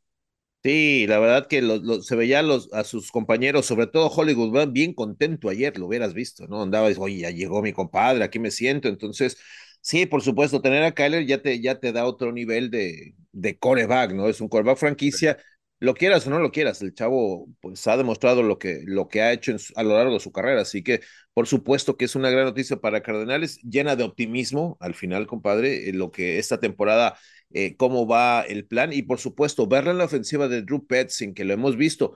Sí, 0.64 1.08
la 1.08 1.18
verdad 1.18 1.48
que 1.48 1.82
se 2.04 2.16
veía 2.16 2.44
a 2.74 2.84
sus 2.84 3.12
compañeros, 3.12 3.66
sobre 3.66 3.88
todo 3.88 4.10
Hollywood, 4.10 4.70
bien 4.72 4.94
contento 4.94 5.50
ayer, 5.50 5.76
lo 5.80 5.88
hubieras 5.88 6.14
visto, 6.14 6.48
¿no? 6.48 6.62
Andaba, 6.62 6.88
oye, 7.00 7.18
ya 7.18 7.32
llegó 7.32 7.64
mi 7.64 7.74
compadre, 7.74 8.24
aquí 8.24 8.38
me 8.38 8.52
siento. 8.52 8.88
Entonces, 8.88 9.40
sí, 9.82 10.06
por 10.06 10.22
supuesto, 10.22 10.62
tener 10.62 10.84
a 10.84 10.92
Kyler 10.94 11.26
ya 11.26 11.42
te, 11.42 11.60
ya 11.62 11.80
te 11.80 11.92
da 11.92 12.06
otro 12.06 12.32
nivel 12.32 12.70
de, 12.72 13.16
de 13.32 13.58
coreback, 13.58 14.14
¿no? 14.14 14.28
Es 14.28 14.42
un 14.42 14.50
coreback 14.50 14.78
franquicia. 14.78 15.38
Lo 15.80 15.96
quieras 15.96 16.28
o 16.28 16.30
no 16.30 16.38
lo 16.38 16.52
quieras, 16.52 16.80
el 16.84 16.94
chavo 16.94 17.48
pues 17.60 17.88
ha 17.88 17.98
demostrado 17.98 18.44
lo 18.44 18.60
que, 18.60 18.84
lo 18.86 19.08
que 19.08 19.22
ha 19.24 19.34
hecho 19.34 19.56
a 19.76 19.82
lo 19.82 19.96
largo 19.96 20.14
de 20.14 20.20
su 20.20 20.32
carrera, 20.32 20.62
así 20.62 20.84
que 20.84 21.02
por 21.34 21.48
supuesto 21.48 21.98
que 21.98 22.06
es 22.06 22.16
una 22.16 22.30
gran 22.30 22.46
noticia 22.46 22.78
para 22.78 23.02
Cardenales, 23.02 23.58
llena 23.64 23.96
de 23.96 24.04
optimismo 24.04 24.78
al 24.80 24.94
final, 24.94 25.26
compadre, 25.26 25.90
en 25.90 25.98
lo 25.98 26.12
que 26.12 26.38
esta 26.38 26.60
temporada 26.60 27.18
eh, 27.50 27.76
cómo 27.78 28.06
va 28.08 28.42
el 28.42 28.66
plan 28.68 28.94
y 28.94 29.02
por 29.02 29.20
supuesto 29.20 29.66
verla 29.68 29.92
en 29.92 29.98
la 29.98 30.06
ofensiva 30.06 30.48
de 30.48 30.62
Drew 30.62 30.86
Petzing, 30.86 31.34
que 31.34 31.46
lo 31.46 31.54
hemos 31.54 31.76
visto, 31.78 32.16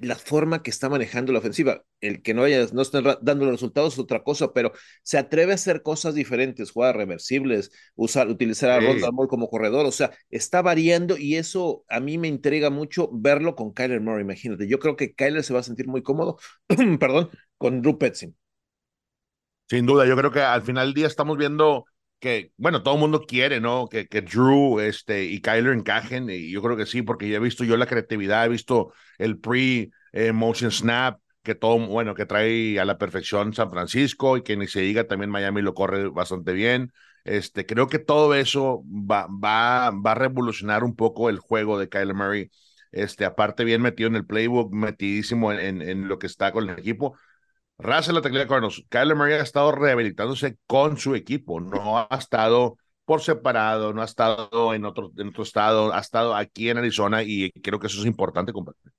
la 0.00 0.16
forma 0.16 0.62
que 0.62 0.70
está 0.70 0.88
manejando 0.88 1.32
la 1.32 1.40
ofensiva, 1.40 1.84
el 2.00 2.22
que 2.22 2.34
no 2.34 2.44
haya, 2.44 2.66
no 2.72 2.82
estén 2.82 3.04
dando 3.22 3.44
los 3.44 3.52
resultados 3.52 3.94
es 3.94 3.98
otra 3.98 4.22
cosa, 4.22 4.52
pero 4.52 4.72
se 5.02 5.18
atreve 5.18 5.52
a 5.52 5.54
hacer 5.56 5.82
cosas 5.82 6.14
diferentes, 6.14 6.70
jugar 6.70 6.96
reversibles, 6.96 7.70
usar, 7.94 8.28
utilizar 8.28 8.70
a 8.70 8.80
Ronda 8.80 9.08
como 9.28 9.48
corredor, 9.48 9.86
o 9.86 9.92
sea, 9.92 10.12
está 10.30 10.62
variando 10.62 11.16
y 11.16 11.36
eso 11.36 11.84
a 11.88 12.00
mí 12.00 12.18
me 12.18 12.28
intriga 12.28 12.70
mucho 12.70 13.10
verlo 13.12 13.54
con 13.54 13.72
Kyler 13.72 14.00
Murray, 14.00 14.22
imagínate, 14.22 14.68
yo 14.68 14.78
creo 14.78 14.96
que 14.96 15.14
Kyler 15.14 15.42
se 15.44 15.54
va 15.54 15.60
a 15.60 15.64
sentir 15.64 15.88
muy 15.88 16.02
cómodo, 16.02 16.38
perdón, 17.00 17.30
con 17.56 17.82
Drew 17.82 17.98
Petzing. 17.98 18.36
Sin 19.68 19.84
duda, 19.84 20.06
yo 20.06 20.16
creo 20.16 20.30
que 20.30 20.40
al 20.40 20.62
final 20.62 20.88
del 20.88 20.94
día 20.94 21.06
estamos 21.06 21.36
viendo 21.36 21.84
que, 22.18 22.52
bueno, 22.56 22.82
todo 22.82 22.94
el 22.94 23.00
mundo 23.00 23.24
quiere, 23.26 23.60
¿no? 23.60 23.88
Que, 23.88 24.06
que 24.08 24.22
Drew 24.22 24.80
este, 24.80 25.24
y 25.24 25.40
Kyler 25.40 25.72
encajen, 25.72 26.28
y 26.30 26.50
yo 26.50 26.62
creo 26.62 26.76
que 26.76 26.86
sí, 26.86 27.02
porque 27.02 27.28
ya 27.28 27.36
he 27.36 27.40
visto 27.40 27.64
yo 27.64 27.76
la 27.76 27.86
creatividad, 27.86 28.46
he 28.46 28.48
visto 28.48 28.92
el 29.18 29.38
pre-motion 29.38 30.70
snap, 30.70 31.20
que 31.42 31.54
todo, 31.54 31.78
bueno, 31.86 32.14
que 32.14 32.26
trae 32.26 32.78
a 32.80 32.84
la 32.84 32.98
perfección 32.98 33.54
San 33.54 33.70
Francisco 33.70 34.36
y 34.36 34.42
que 34.42 34.56
ni 34.56 34.66
se 34.66 34.80
diga 34.80 35.04
también 35.06 35.30
Miami 35.30 35.62
lo 35.62 35.74
corre 35.74 36.08
bastante 36.08 36.52
bien. 36.52 36.92
Este, 37.24 37.66
creo 37.66 37.88
que 37.88 37.98
todo 37.98 38.34
eso 38.34 38.82
va, 38.86 39.26
va, 39.28 39.90
va 39.90 40.12
a 40.12 40.14
revolucionar 40.14 40.84
un 40.84 40.94
poco 40.96 41.28
el 41.30 41.38
juego 41.38 41.78
de 41.78 41.88
Kyler 41.88 42.14
Murray. 42.14 42.50
Este, 42.90 43.24
aparte 43.24 43.64
bien 43.64 43.82
metido 43.82 44.08
en 44.08 44.16
el 44.16 44.26
playbook, 44.26 44.72
metidísimo 44.72 45.52
en, 45.52 45.82
en 45.82 46.08
lo 46.08 46.18
que 46.18 46.26
está 46.26 46.52
con 46.52 46.68
el 46.68 46.78
equipo. 46.78 47.16
Raza 47.78 48.12
la 48.12 48.20
tecla 48.20 48.40
de 48.40 48.46
Cardinals. 48.48 48.84
Kyler 48.88 49.16
Murray 49.16 49.34
ha 49.34 49.42
estado 49.42 49.70
rehabilitándose 49.72 50.58
con 50.66 50.96
su 50.98 51.14
equipo, 51.14 51.60
no 51.60 51.98
ha 51.98 52.08
estado 52.16 52.76
por 53.04 53.22
separado, 53.22 53.92
no 53.92 54.02
ha 54.02 54.04
estado 54.04 54.74
en 54.74 54.84
otro, 54.84 55.12
en 55.16 55.28
otro 55.28 55.44
estado, 55.44 55.94
ha 55.94 56.00
estado 56.00 56.34
aquí 56.34 56.68
en 56.70 56.78
Arizona 56.78 57.22
y 57.22 57.50
creo 57.52 57.78
que 57.78 57.86
eso 57.86 58.00
es 58.00 58.06
importante, 58.06 58.52
compartir. 58.52 58.92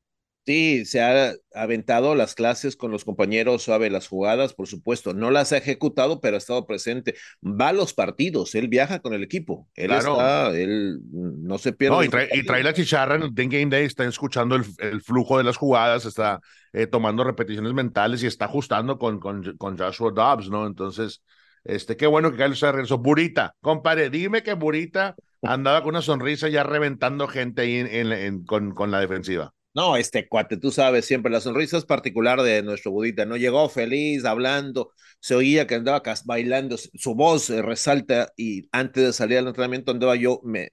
Sí, 0.45 0.85
se 0.85 1.01
ha 1.01 1.35
aventado 1.53 2.15
las 2.15 2.33
clases 2.33 2.75
con 2.75 2.89
los 2.89 3.05
compañeros, 3.05 3.63
sabe 3.63 3.89
las 3.91 4.07
jugadas, 4.07 4.53
por 4.53 4.67
supuesto. 4.67 5.13
No 5.13 5.29
las 5.29 5.51
ha 5.51 5.57
ejecutado, 5.57 6.21
pero 6.21 6.35
ha 6.35 6.39
estado 6.39 6.65
presente. 6.65 7.15
Va 7.43 7.67
a 7.67 7.73
los 7.73 7.93
partidos, 7.93 8.55
él 8.55 8.67
viaja 8.67 8.99
con 8.99 9.13
el 9.13 9.21
equipo. 9.21 9.67
Él 9.75 9.91
está, 9.91 10.49
él 10.57 11.01
no 11.11 11.59
se 11.59 11.73
pierde. 11.73 11.95
No, 11.95 12.03
y, 12.03 12.09
trae, 12.09 12.63
la 12.63 12.73
chicharra 12.73 13.15
en 13.15 13.23
el 13.23 13.31
Game 13.33 13.67
Day, 13.67 13.85
está 13.85 14.05
escuchando 14.05 14.55
el, 14.55 14.63
flujo 15.01 15.37
de 15.37 15.43
las 15.43 15.57
jugadas, 15.57 16.05
está 16.05 16.39
eh, 16.73 16.87
tomando 16.87 17.23
repeticiones 17.23 17.73
mentales 17.73 18.23
y 18.23 18.27
está 18.27 18.45
ajustando 18.45 18.97
con, 18.97 19.19
con, 19.19 19.55
con 19.57 19.77
Joshua 19.77 20.11
Dobbs, 20.11 20.49
¿no? 20.49 20.65
Entonces, 20.65 21.21
este, 21.63 21.95
qué 21.95 22.07
bueno 22.07 22.31
que 22.31 22.37
Carlos 22.37 22.57
se 22.57 22.71
regresó. 22.71 22.97
Burita, 22.97 23.55
compadre, 23.61 24.09
dime 24.09 24.41
que 24.41 24.53
Burita 24.53 25.15
andaba 25.43 25.81
con 25.81 25.89
una 25.89 26.01
sonrisa 26.01 26.49
ya 26.49 26.63
reventando 26.63 27.27
gente 27.27 27.61
ahí 27.61 27.75
en, 27.75 28.45
con, 28.45 28.71
con 28.73 28.89
la 28.89 28.99
defensiva. 28.99 29.53
No, 29.79 29.95
este 29.95 30.27
cuate, 30.27 30.57
tú 30.57 30.71
sabes, 30.71 31.05
siempre 31.05 31.31
la 31.31 31.39
sonrisa 31.39 31.77
es 31.77 31.85
particular 31.85 32.41
de 32.41 32.61
nuestro 32.63 32.91
budita, 32.91 33.25
¿no? 33.25 33.37
Llegó 33.37 33.69
feliz, 33.69 34.25
hablando, 34.25 34.91
se 35.21 35.35
oía 35.35 35.67
que 35.67 35.75
andaba 35.75 36.03
bailando, 36.25 36.75
su 36.77 37.15
voz 37.15 37.49
eh, 37.49 37.61
resalta 37.61 38.33
y 38.35 38.67
antes 38.73 39.05
de 39.05 39.13
salir 39.13 39.37
al 39.37 39.47
entrenamiento 39.47 39.93
andaba 39.93 40.17
yo, 40.17 40.41
me, 40.43 40.69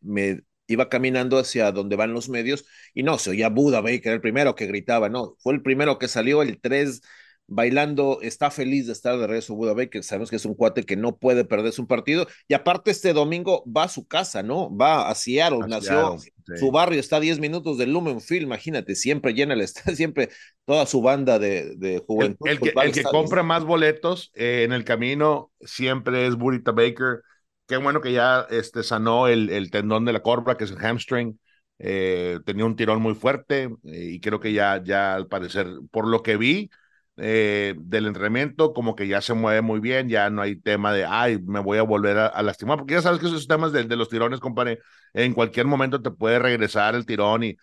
iba 0.66 0.88
caminando 0.88 1.38
hacia 1.38 1.70
donde 1.70 1.94
van 1.94 2.12
los 2.12 2.28
medios 2.28 2.64
y 2.94 3.04
no, 3.04 3.16
se 3.18 3.30
oía 3.30 3.48
Buda 3.48 3.80
Baker, 3.80 4.12
el 4.12 4.20
primero 4.20 4.56
que 4.56 4.66
gritaba, 4.66 5.08
no, 5.08 5.36
fue 5.38 5.54
el 5.54 5.62
primero 5.62 6.00
que 6.00 6.08
salió 6.08 6.42
el 6.42 6.60
3 6.60 7.00
bailando, 7.48 8.18
está 8.22 8.50
feliz 8.50 8.86
de 8.86 8.92
estar 8.92 9.16
de 9.18 9.26
regreso 9.26 9.54
Buda 9.54 9.74
Baker, 9.74 10.02
sabemos 10.02 10.30
que 10.30 10.36
es 10.36 10.44
un 10.44 10.54
cuate 10.54 10.82
que 10.82 10.96
no 10.96 11.16
puede 11.16 11.44
perderse 11.44 11.80
un 11.80 11.86
partido, 11.86 12.26
y 12.48 12.54
aparte 12.54 12.90
este 12.90 13.12
domingo 13.12 13.64
va 13.64 13.84
a 13.84 13.88
su 13.88 14.06
casa, 14.06 14.42
¿no? 14.42 14.74
Va 14.76 15.08
a 15.08 15.14
Seattle, 15.14 15.60
nació, 15.68 16.16
su 16.58 16.70
barrio 16.70 17.00
está 17.00 17.16
a 17.16 17.20
10 17.20 17.38
minutos 17.38 17.78
del 17.78 17.92
Lumenfield, 17.92 18.42
imagínate, 18.44 18.94
siempre 18.94 19.34
llena 19.34 19.54
el 19.54 19.60
estadio, 19.60 19.96
siempre 19.96 20.30
toda 20.64 20.86
su 20.86 21.02
banda 21.02 21.38
de, 21.38 21.76
de 21.76 22.02
juventud. 22.06 22.48
El, 22.48 22.58
pues, 22.58 22.92
que, 22.92 23.02
compra 23.02 23.42
más 23.42 23.64
boletos 23.64 24.30
eh, 24.34 24.62
en 24.64 24.72
el 24.72 24.84
camino 24.84 25.52
siempre 25.60 26.26
es 26.26 26.36
Burita 26.36 26.72
Baker, 26.72 27.22
qué 27.66 27.76
bueno 27.76 28.00
que 28.00 28.12
ya 28.12 28.46
este, 28.50 28.82
sanó 28.82 29.28
el, 29.28 29.50
el 29.50 29.70
tendón 29.70 30.04
de 30.04 30.12
la 30.12 30.22
corva, 30.22 30.56
que 30.56 30.64
es 30.64 30.70
el 30.70 30.78
hamstring, 30.78 31.38
eh, 31.78 32.38
tenía 32.44 32.64
un 32.64 32.76
tirón 32.76 33.02
muy 33.02 33.14
fuerte, 33.14 33.64
eh, 33.84 34.10
y 34.12 34.20
creo 34.20 34.40
que 34.40 34.52
ya, 34.52 34.82
ya 34.82 35.14
al 35.14 35.28
parecer, 35.28 35.66
por 35.90 36.06
lo 36.06 36.22
que 36.22 36.36
vi, 36.36 36.70
eh, 37.18 37.75
del 37.78 38.06
entrenamiento, 38.06 38.75
como 38.75 38.94
que 38.94 39.08
ya 39.08 39.20
se 39.23 39.32
mueve 39.32 39.62
muy 39.62 39.80
bien, 39.80 40.08
ya 40.08 40.28
no 40.28 40.42
hay 40.42 40.56
tema 40.56 40.92
de, 40.92 41.06
ay, 41.06 41.38
me 41.40 41.61
voy 41.61 41.78
a 41.78 41.82
volver 41.82 42.18
a, 42.18 42.42
lastimar, 42.42 42.78
porque 42.78 42.94
ya 42.94 43.02
sabes 43.02 43.20
que 43.20 43.26
esos 43.26 43.49
temas 43.49 43.73
de, 43.73 43.85
los 43.96 44.08
tirones, 44.11 44.40
compadre, 44.40 44.80
en 45.14 45.32
cualquier 45.32 45.66
momento 45.66 46.02
te 46.02 46.11
puede 46.11 46.38
regresar 46.38 46.94
el 46.94 47.06
tirón 47.06 47.42
y, 47.42 47.56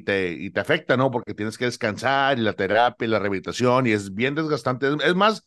te, 0.00 0.52
afecta, 0.56 0.96
¿no? 0.96 1.10
Porque 1.10 1.34
tienes 1.34 1.56
que 1.56 1.66
descansar 1.66 2.38
y 2.38 2.42
la 2.42 2.54
terapia 2.54 3.06
y 3.06 3.08
la 3.08 3.18
rehabilitación 3.20 3.86
y 3.86 3.92
es 3.92 4.14
bien 4.14 4.34
desgastante. 4.34 4.88
Es, 5.04 5.14
más 5.14 5.46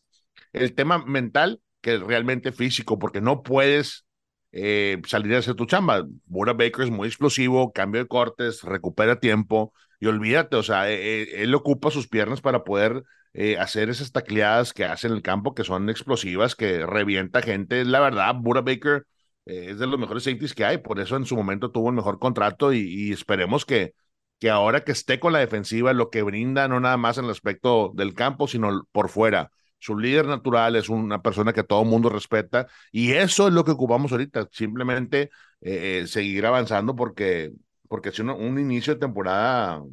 el 0.53 0.73
tema 0.73 1.03
mental 1.05 1.61
que 1.81 1.97
realmente 1.97 2.51
físico, 2.53 2.97
porque 2.97 3.21
no 3.21 3.43
puedes 3.43 4.05
eh, 4.53 5.01
salir 5.07 5.35
a 5.35 5.39
hacer 5.39 5.55
tu 5.55 5.65
chamba. 5.65 6.05
Buda 6.25 6.53
Baker 6.53 6.85
es 6.85 6.91
muy 6.91 7.07
explosivo, 7.07 7.73
cambio 7.73 8.01
de 8.01 8.07
cortes, 8.07 8.63
recupera 8.63 9.19
tiempo 9.19 9.73
y 9.99 10.07
olvídate, 10.07 10.55
o 10.57 10.63
sea, 10.63 10.89
eh, 10.91 11.43
él 11.43 11.55
ocupa 11.55 11.91
sus 11.91 12.07
piernas 12.07 12.41
para 12.41 12.63
poder 12.63 13.03
eh, 13.33 13.57
hacer 13.57 13.89
esas 13.89 14.11
tacleadas 14.11 14.73
que 14.73 14.85
hace 14.85 15.07
en 15.07 15.13
el 15.13 15.21
campo 15.23 15.55
que 15.55 15.63
son 15.63 15.89
explosivas, 15.89 16.55
que 16.55 16.85
revienta 16.85 17.41
gente. 17.41 17.83
La 17.85 17.99
verdad, 17.99 18.35
Buda 18.35 18.61
Baker 18.61 19.05
eh, 19.45 19.67
es 19.71 19.79
de 19.79 19.87
los 19.87 19.99
mejores 19.99 20.23
safeties 20.23 20.53
que 20.53 20.65
hay, 20.65 20.77
por 20.77 20.99
eso 20.99 21.15
en 21.15 21.25
su 21.25 21.35
momento 21.35 21.71
tuvo 21.71 21.89
el 21.89 21.95
mejor 21.95 22.19
contrato 22.19 22.73
y, 22.73 23.11
esperemos 23.11 23.65
que, 23.65 23.93
que 24.39 24.49
ahora 24.49 24.83
que 24.83 24.91
esté 24.91 25.19
con 25.19 25.33
la 25.33 25.39
defensiva, 25.39 25.93
lo 25.93 26.09
que 26.09 26.21
brinda 26.21 26.67
no 26.67 26.79
nada 26.79 26.97
más 26.97 27.17
en 27.17 27.25
el 27.25 27.31
aspecto 27.31 27.91
del 27.95 28.13
campo, 28.13 28.47
sino 28.47 28.83
por 28.91 29.09
fuera. 29.09 29.51
Su 29.83 29.97
líder 29.97 30.27
natural 30.27 30.77
es 30.77 30.87
una 30.87 31.21
persona 31.21 31.51
que 31.51 31.63
todo 31.63 31.81
el 31.81 31.89
mundo 31.89 32.07
respeta 32.07 32.67
y 32.89 33.11
eso 33.11 33.49
es 33.49 33.53
lo 33.53 33.65
que 33.65 33.71
ocupamos 33.71 34.13
ahorita, 34.13 34.47
simplemente 34.49 35.29
eh, 35.59 36.05
seguir 36.07 36.45
avanzando 36.45 36.95
porque, 36.95 37.51
porque 37.89 38.09
es 38.09 38.19
un 38.19 38.59
inicio 38.59 38.93
de 38.93 39.01
temporada 39.01 39.83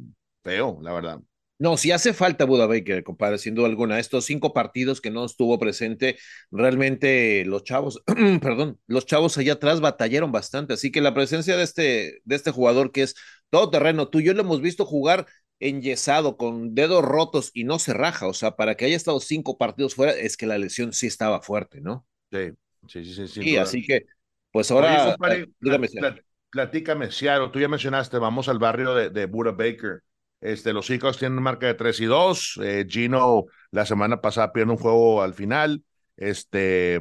feo, 0.43 0.79
la 0.81 0.93
verdad. 0.93 1.19
No, 1.59 1.75
si 1.75 1.91
hace 1.91 2.13
falta 2.13 2.45
Buda 2.45 2.67
Baker, 2.67 3.03
compadre, 3.03 3.37
sin 3.37 3.53
duda 3.53 3.67
alguna. 3.67 3.99
Estos 3.99 4.23
cinco 4.23 4.53
partidos 4.53 5.01
que 5.01 5.11
no 5.11 5.25
estuvo 5.25 5.59
presente, 5.59 6.17
realmente 6.51 7.43
los 7.45 7.65
chavos, 7.65 8.01
perdón, 8.41 8.79
los 8.87 9.05
chavos 9.05 9.37
allá 9.37 9.53
atrás 9.53 9.81
batallaron 9.81 10.31
bastante. 10.31 10.73
Así 10.73 10.89
que 10.89 11.01
la 11.01 11.13
presencia 11.13 11.57
de 11.57 11.63
este, 11.63 12.21
de 12.23 12.35
este 12.35 12.51
jugador 12.51 12.93
que 12.93 13.03
es 13.03 13.15
todo 13.49 13.69
terreno, 13.69 14.07
tú 14.07 14.21
y 14.21 14.23
yo 14.23 14.33
lo 14.33 14.41
hemos 14.41 14.61
visto 14.61 14.85
jugar 14.85 15.27
enyesado, 15.61 16.35
con 16.35 16.75
dedos 16.75 17.05
rotos 17.05 17.51
y 17.53 17.63
no 17.63 17.79
se 17.79 17.93
raja. 17.93 18.27
O 18.27 18.33
sea, 18.33 18.57
para 18.57 18.75
que 18.75 18.85
haya 18.85 18.97
estado 18.97 19.19
cinco 19.21 19.57
partidos 19.57 19.95
fuera, 19.95 20.11
es 20.11 20.35
que 20.35 20.47
la 20.47 20.57
lesión 20.57 20.91
sí 20.91 21.07
estaba 21.07 21.41
fuerte, 21.41 21.79
¿no? 21.79 22.05
Sí, 22.31 22.51
sí, 22.87 23.05
sí. 23.05 23.27
Sí, 23.27 23.41
sí 23.43 23.57
así 23.57 23.85
que, 23.85 24.05
pues 24.51 24.69
ahora, 24.71 25.15
eh, 25.29 25.47
dígame. 25.59 25.87
Platícame, 26.49 27.09
Ciaro, 27.11 27.49
tú 27.49 27.61
ya 27.61 27.69
mencionaste, 27.69 28.17
vamos 28.17 28.49
al 28.49 28.59
barrio 28.59 28.93
de, 28.93 29.09
de 29.09 29.25
Buda 29.25 29.51
Baker. 29.51 30.01
Este, 30.41 30.73
los 30.73 30.87
Seahawks 30.87 31.19
tienen 31.19 31.41
marca 31.41 31.67
de 31.67 31.75
3 31.75 31.99
y 32.01 32.05
2. 32.05 32.59
Eh, 32.63 32.85
Gino 32.89 33.45
la 33.69 33.85
semana 33.85 34.19
pasada 34.19 34.51
pierde 34.51 34.71
un 34.71 34.77
juego 34.77 35.21
al 35.21 35.33
final. 35.33 35.83
Este, 36.17 36.99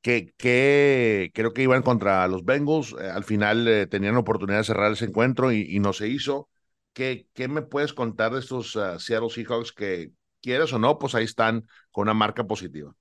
que, 0.00 0.32
que 0.36 1.30
creo 1.34 1.52
que 1.52 1.62
iban 1.62 1.82
contra 1.82 2.26
los 2.28 2.44
Bengals. 2.44 2.94
Eh, 3.00 3.10
al 3.10 3.24
final 3.24 3.66
eh, 3.68 3.86
tenían 3.86 4.16
oportunidad 4.16 4.58
de 4.58 4.64
cerrar 4.64 4.92
ese 4.92 5.06
encuentro 5.06 5.52
y, 5.52 5.78
no 5.80 5.92
se 5.92 6.08
hizo. 6.08 6.48
¿Qué, 6.92 7.26
¿Qué, 7.34 7.48
me 7.48 7.62
puedes 7.62 7.92
contar 7.92 8.32
de 8.32 8.40
estos 8.40 8.76
uh, 8.76 8.98
Seattle 8.98 9.30
Seahawks 9.30 9.72
que, 9.72 10.12
quieres 10.42 10.72
o 10.72 10.78
no, 10.78 10.98
pues 10.98 11.14
ahí 11.14 11.24
están 11.24 11.66
con 11.90 12.02
una 12.02 12.14
marca 12.14 12.44
positiva? 12.44 12.94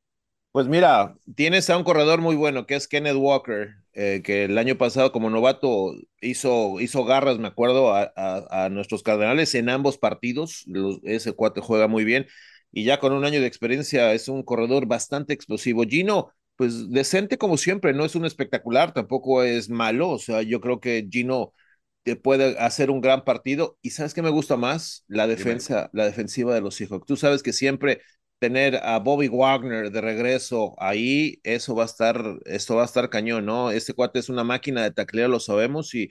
Pues 0.52 0.68
mira, 0.68 1.16
tienes 1.36 1.70
a 1.70 1.78
un 1.78 1.84
corredor 1.84 2.22
muy 2.22 2.36
bueno 2.36 2.66
que 2.66 2.76
es 2.76 2.88
Kenneth 2.88 3.16
Walker, 3.16 3.70
eh, 3.94 4.22
que 4.24 4.46
el 4.46 4.58
año 4.58 4.78
pasado 4.78 5.12
como 5.12 5.30
novato 5.30 5.94
hizo, 6.22 6.80
hizo 6.80 7.06
garras, 7.06 7.40
me 7.40 7.48
acuerdo, 7.48 7.94
a, 7.94 8.12
a, 8.16 8.70
nuestros 8.70 9.02
Cardenales 9.02 9.56
en 9.56 9.70
ambos 9.70 9.98
partidos. 9.98 10.66
ese 11.04 11.34
cuate 11.34 11.62
juega 11.62 11.88
muy 11.88 12.04
bien 12.04 12.28
y 12.72 12.84
ya 12.84 13.00
con 13.00 13.14
un 13.14 13.26
año 13.26 13.42
de 13.42 13.48
experiencia 13.48 14.14
es 14.14 14.28
un 14.28 14.44
corredor 14.44 14.88
bastante 14.88 15.34
explosivo. 15.34 15.84
Gino, 15.84 16.32
pues 16.58 16.90
decente 16.90 17.38
como 17.38 17.58
siempre, 17.58 17.94
no 17.94 18.06
es 18.06 18.16
un 18.16 18.26
espectacular, 18.26 18.94
tampoco 18.94 19.44
es 19.44 19.70
malo. 19.70 20.10
O 20.10 20.20
sea, 20.20 20.42
yo 20.42 20.60
creo 20.62 20.80
que 20.82 21.08
Gino 21.10 21.54
te 22.04 22.16
puede 22.16 22.58
hacer 22.60 22.90
un 22.92 23.02
gran 23.02 23.24
partido. 23.24 23.78
¿Y 23.82 23.92
sabes 23.92 24.14
qué 24.14 24.22
me 24.22 24.30
gusta 24.30 24.58
más? 24.58 25.04
La 25.08 25.28
defensa, 25.28 25.90
la 25.94 26.06
defensiva 26.06 26.54
de 26.54 26.62
los 26.62 26.76
Seahawks. 26.76 27.06
Tú 27.06 27.16
sabes 27.18 27.44
que 27.44 27.54
siempre 27.54 28.02
tener 28.40 28.78
a 28.78 28.98
Bobby 29.00 29.28
Wagner 29.28 29.92
de 29.92 30.02
regreso 30.02 30.76
ahí, 30.80 31.40
eso 31.44 31.76
va 31.76 31.84
a 31.84 31.86
estar, 31.86 32.40
esto 32.46 32.76
va 32.76 32.82
a 32.84 32.86
estar 32.86 33.10
cañón, 33.10 33.46
¿no? 33.46 33.70
Este 33.72 33.94
cuate 33.94 34.18
es 34.20 34.30
una 34.30 34.44
máquina 34.44 34.82
de 34.84 34.92
tacleo, 34.92 35.28
lo 35.28 35.40
sabemos, 35.40 35.94
y, 35.94 36.10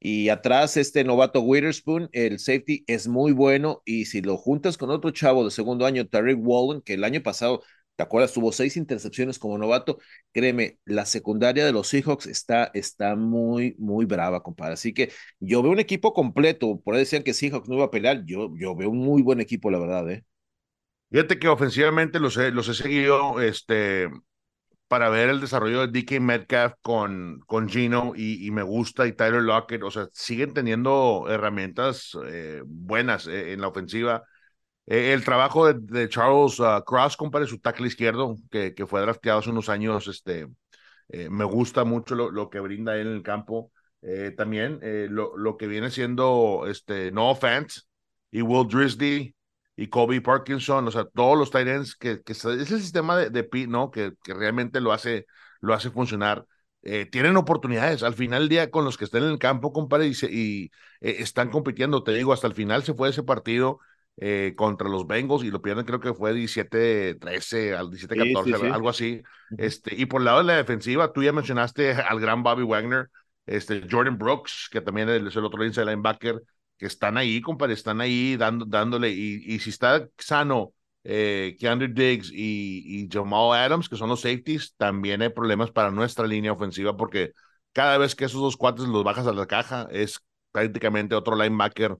y 0.00 0.30
atrás 0.30 0.76
este 0.76 1.04
novato 1.04 1.42
Witherspoon, 1.42 2.08
el 2.12 2.38
safety 2.38 2.84
es 2.86 3.06
muy 3.08 3.32
bueno, 3.32 3.82
y 3.84 4.06
si 4.06 4.22
lo 4.22 4.36
juntas 4.36 4.78
con 4.78 4.90
otro 4.90 5.10
chavo 5.12 5.44
de 5.44 5.50
segundo 5.50 5.86
año, 5.86 6.06
Tariq 6.08 6.38
Wallen, 6.40 6.82
que 6.82 6.94
el 6.94 7.04
año 7.04 7.22
pasado, 7.22 7.62
¿te 8.00 8.04
acuerdas? 8.04 8.32
Tuvo 8.32 8.50
seis 8.50 8.78
intercepciones 8.78 9.38
como 9.38 9.58
novato, 9.58 9.98
créeme, 10.32 10.78
la 10.86 11.04
secundaria 11.04 11.66
de 11.66 11.72
los 11.72 11.86
Seahawks 11.88 12.24
está, 12.24 12.70
está 12.72 13.14
muy, 13.14 13.76
muy 13.78 14.06
brava, 14.06 14.42
compadre. 14.42 14.72
Así 14.72 14.94
que 14.94 15.12
yo 15.38 15.62
veo 15.62 15.70
un 15.70 15.80
equipo 15.80 16.14
completo, 16.14 16.80
por 16.80 16.94
ahí 16.94 17.00
decían 17.00 17.22
que 17.22 17.34
Seahawks 17.34 17.68
no 17.68 17.74
iba 17.74 17.84
a 17.84 17.90
pelear, 17.90 18.24
yo, 18.24 18.54
yo 18.56 18.74
veo 18.74 18.88
un 18.88 19.00
muy 19.00 19.20
buen 19.20 19.38
equipo, 19.42 19.70
la 19.70 19.78
verdad, 19.78 20.10
¿eh? 20.10 20.24
Fíjate 21.10 21.38
que 21.38 21.48
ofensivamente 21.48 22.20
los 22.20 22.38
he, 22.38 22.50
los 22.52 22.70
he 22.70 22.74
seguido 22.74 23.38
este, 23.42 24.08
para 24.88 25.10
ver 25.10 25.28
el 25.28 25.42
desarrollo 25.42 25.86
de 25.86 26.00
DK 26.00 26.20
Metcalf 26.22 26.72
con, 26.80 27.40
con 27.40 27.68
Gino 27.68 28.14
y, 28.16 28.50
me 28.50 28.62
gusta 28.62 29.06
y 29.06 29.12
Tyler 29.12 29.42
Lockett, 29.42 29.82
o 29.82 29.90
sea, 29.90 30.08
siguen 30.14 30.54
teniendo 30.54 31.26
herramientas 31.28 32.16
eh, 32.26 32.62
buenas 32.64 33.26
eh, 33.26 33.52
en 33.52 33.60
la 33.60 33.68
ofensiva. 33.68 34.24
Eh, 34.90 35.12
el 35.12 35.24
trabajo 35.24 35.72
de, 35.72 36.08
Charles 36.08 36.58
uh, 36.60 36.82
Cross, 36.84 37.16
compadre, 37.16 37.46
su 37.46 37.58
tackle 37.60 37.86
izquierdo, 37.86 38.36
que, 38.50 38.74
que 38.74 38.86
fue 38.86 39.00
drafteado 39.00 39.38
hace 39.38 39.50
unos 39.50 39.68
años, 39.68 40.08
este, 40.08 40.48
me 41.08 41.44
gusta 41.44 41.84
mucho 41.84 42.14
lo, 42.14 42.30
lo, 42.30 42.50
que 42.50 42.60
brinda 42.60 42.96
él 42.96 43.08
en 43.08 43.14
el 43.14 43.22
campo. 43.22 43.72
también 44.36 44.80
lo, 45.10 45.36
lo 45.36 45.56
que 45.56 45.66
viene 45.66 45.90
siendo 45.90 46.66
este, 46.68 47.10
No 47.12 47.30
Offense 47.30 47.82
y 48.30 48.42
Will 48.42 48.68
Drisdy 48.68 49.34
y 49.76 49.88
Kobe 49.88 50.20
Parkinson, 50.20 50.88
o 50.88 50.90
sea, 50.90 51.06
todos 51.06 51.38
los 51.38 51.50
tight 51.50 51.66
ends 51.66 51.96
que, 51.96 52.22
que 52.22 52.32
es 52.32 52.44
el 52.44 52.66
sistema 52.66 53.16
de, 53.16 53.30
de 53.30 53.66
¿no? 53.66 53.90
Que, 53.90 54.12
que 54.22 54.34
realmente 54.34 54.80
lo 54.80 54.92
hace, 54.92 55.26
lo 55.60 55.72
hace 55.72 55.90
funcionar. 55.90 56.44
Eh, 56.82 57.06
tienen 57.06 57.36
oportunidades 57.36 58.02
al 58.02 58.14
final 58.14 58.42
del 58.42 58.48
día 58.48 58.70
con 58.70 58.84
los 58.84 58.96
que 58.98 59.04
están 59.04 59.22
en 59.22 59.30
el 59.30 59.38
campo, 59.38 59.72
compadre, 59.72 60.08
y, 60.08 60.12
y 60.30 60.64
eh, 61.00 61.16
están 61.20 61.50
compitiendo. 61.50 62.02
Te 62.02 62.12
digo, 62.12 62.32
hasta 62.32 62.46
el 62.46 62.54
final 62.54 62.82
se 62.82 62.94
fue 62.94 63.08
ese 63.08 63.22
partido 63.22 63.80
eh, 64.16 64.54
contra 64.56 64.88
los 64.88 65.06
Bengals 65.06 65.44
y 65.44 65.50
lo 65.50 65.62
pierden, 65.62 65.84
creo 65.84 66.00
que 66.00 66.14
fue 66.14 66.34
17-13 66.34 67.74
al 67.74 67.90
17-14, 67.90 68.68
algo 68.68 68.88
así. 68.88 69.22
Este, 69.56 69.94
y 69.94 70.06
por 70.06 70.20
el 70.20 70.26
lado 70.26 70.38
de 70.38 70.44
la 70.44 70.56
defensiva, 70.56 71.12
tú 71.12 71.22
ya 71.22 71.32
mencionaste 71.32 71.92
al 71.92 72.20
gran 72.20 72.42
Bobby 72.42 72.64
Wagner, 72.64 73.08
este, 73.46 73.86
Jordan 73.90 74.18
Brooks, 74.18 74.68
que 74.70 74.80
también 74.80 75.08
es 75.08 75.36
el 75.36 75.44
otro 75.44 75.64
inside 75.64 75.86
linebacker 75.86 76.40
que 76.76 76.86
están 76.86 77.16
ahí, 77.18 77.40
compadre, 77.42 77.74
están 77.74 78.00
ahí 78.00 78.36
dando, 78.36 78.64
dándole, 78.64 79.10
y, 79.10 79.42
y 79.44 79.58
si 79.58 79.70
está 79.70 80.08
sano 80.16 80.72
eh, 81.04 81.56
Keandre 81.58 81.88
Diggs 81.88 82.30
y, 82.32 83.04
y 83.04 83.08
Jamal 83.10 83.56
Adams, 83.56 83.88
que 83.88 83.96
son 83.96 84.08
los 84.08 84.20
safeties, 84.22 84.74
también 84.76 85.22
hay 85.22 85.30
problemas 85.30 85.70
para 85.70 85.90
nuestra 85.90 86.26
línea 86.26 86.52
ofensiva 86.52 86.96
porque 86.96 87.32
cada 87.72 87.98
vez 87.98 88.14
que 88.14 88.24
esos 88.24 88.40
dos 88.40 88.56
cuates 88.56 88.86
los 88.86 89.04
bajas 89.04 89.26
a 89.26 89.32
la 89.32 89.46
caja 89.46 89.88
es 89.90 90.20
prácticamente 90.52 91.14
otro 91.14 91.36
linebacker, 91.36 91.96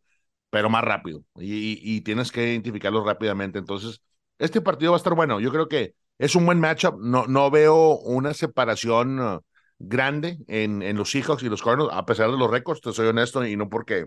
pero 0.50 0.68
más 0.70 0.84
rápido, 0.84 1.24
y, 1.36 1.78
y, 1.82 2.00
tienes 2.02 2.32
que 2.32 2.50
identificarlos 2.50 3.04
rápidamente. 3.06 3.58
Entonces, 3.58 4.02
este 4.38 4.60
partido 4.60 4.92
va 4.92 4.96
a 4.96 4.98
estar 4.98 5.14
bueno. 5.14 5.40
Yo 5.40 5.50
creo 5.52 5.68
que 5.68 5.94
es 6.18 6.34
un 6.34 6.46
buen 6.46 6.60
matchup. 6.60 6.96
No, 7.00 7.26
no 7.26 7.50
veo 7.50 7.98
una 7.98 8.34
separación 8.34 9.20
uh, 9.20 9.40
grande 9.78 10.38
en, 10.48 10.82
en 10.82 10.96
los 10.96 11.10
Seahawks 11.10 11.42
y 11.42 11.48
los 11.48 11.62
Cardinals, 11.62 11.92
a 11.92 12.04
pesar 12.04 12.30
de 12.30 12.36
los 12.36 12.50
récords, 12.50 12.80
te 12.80 12.92
soy 12.92 13.06
honesto, 13.08 13.46
y 13.46 13.56
no 13.56 13.68
porque 13.68 14.06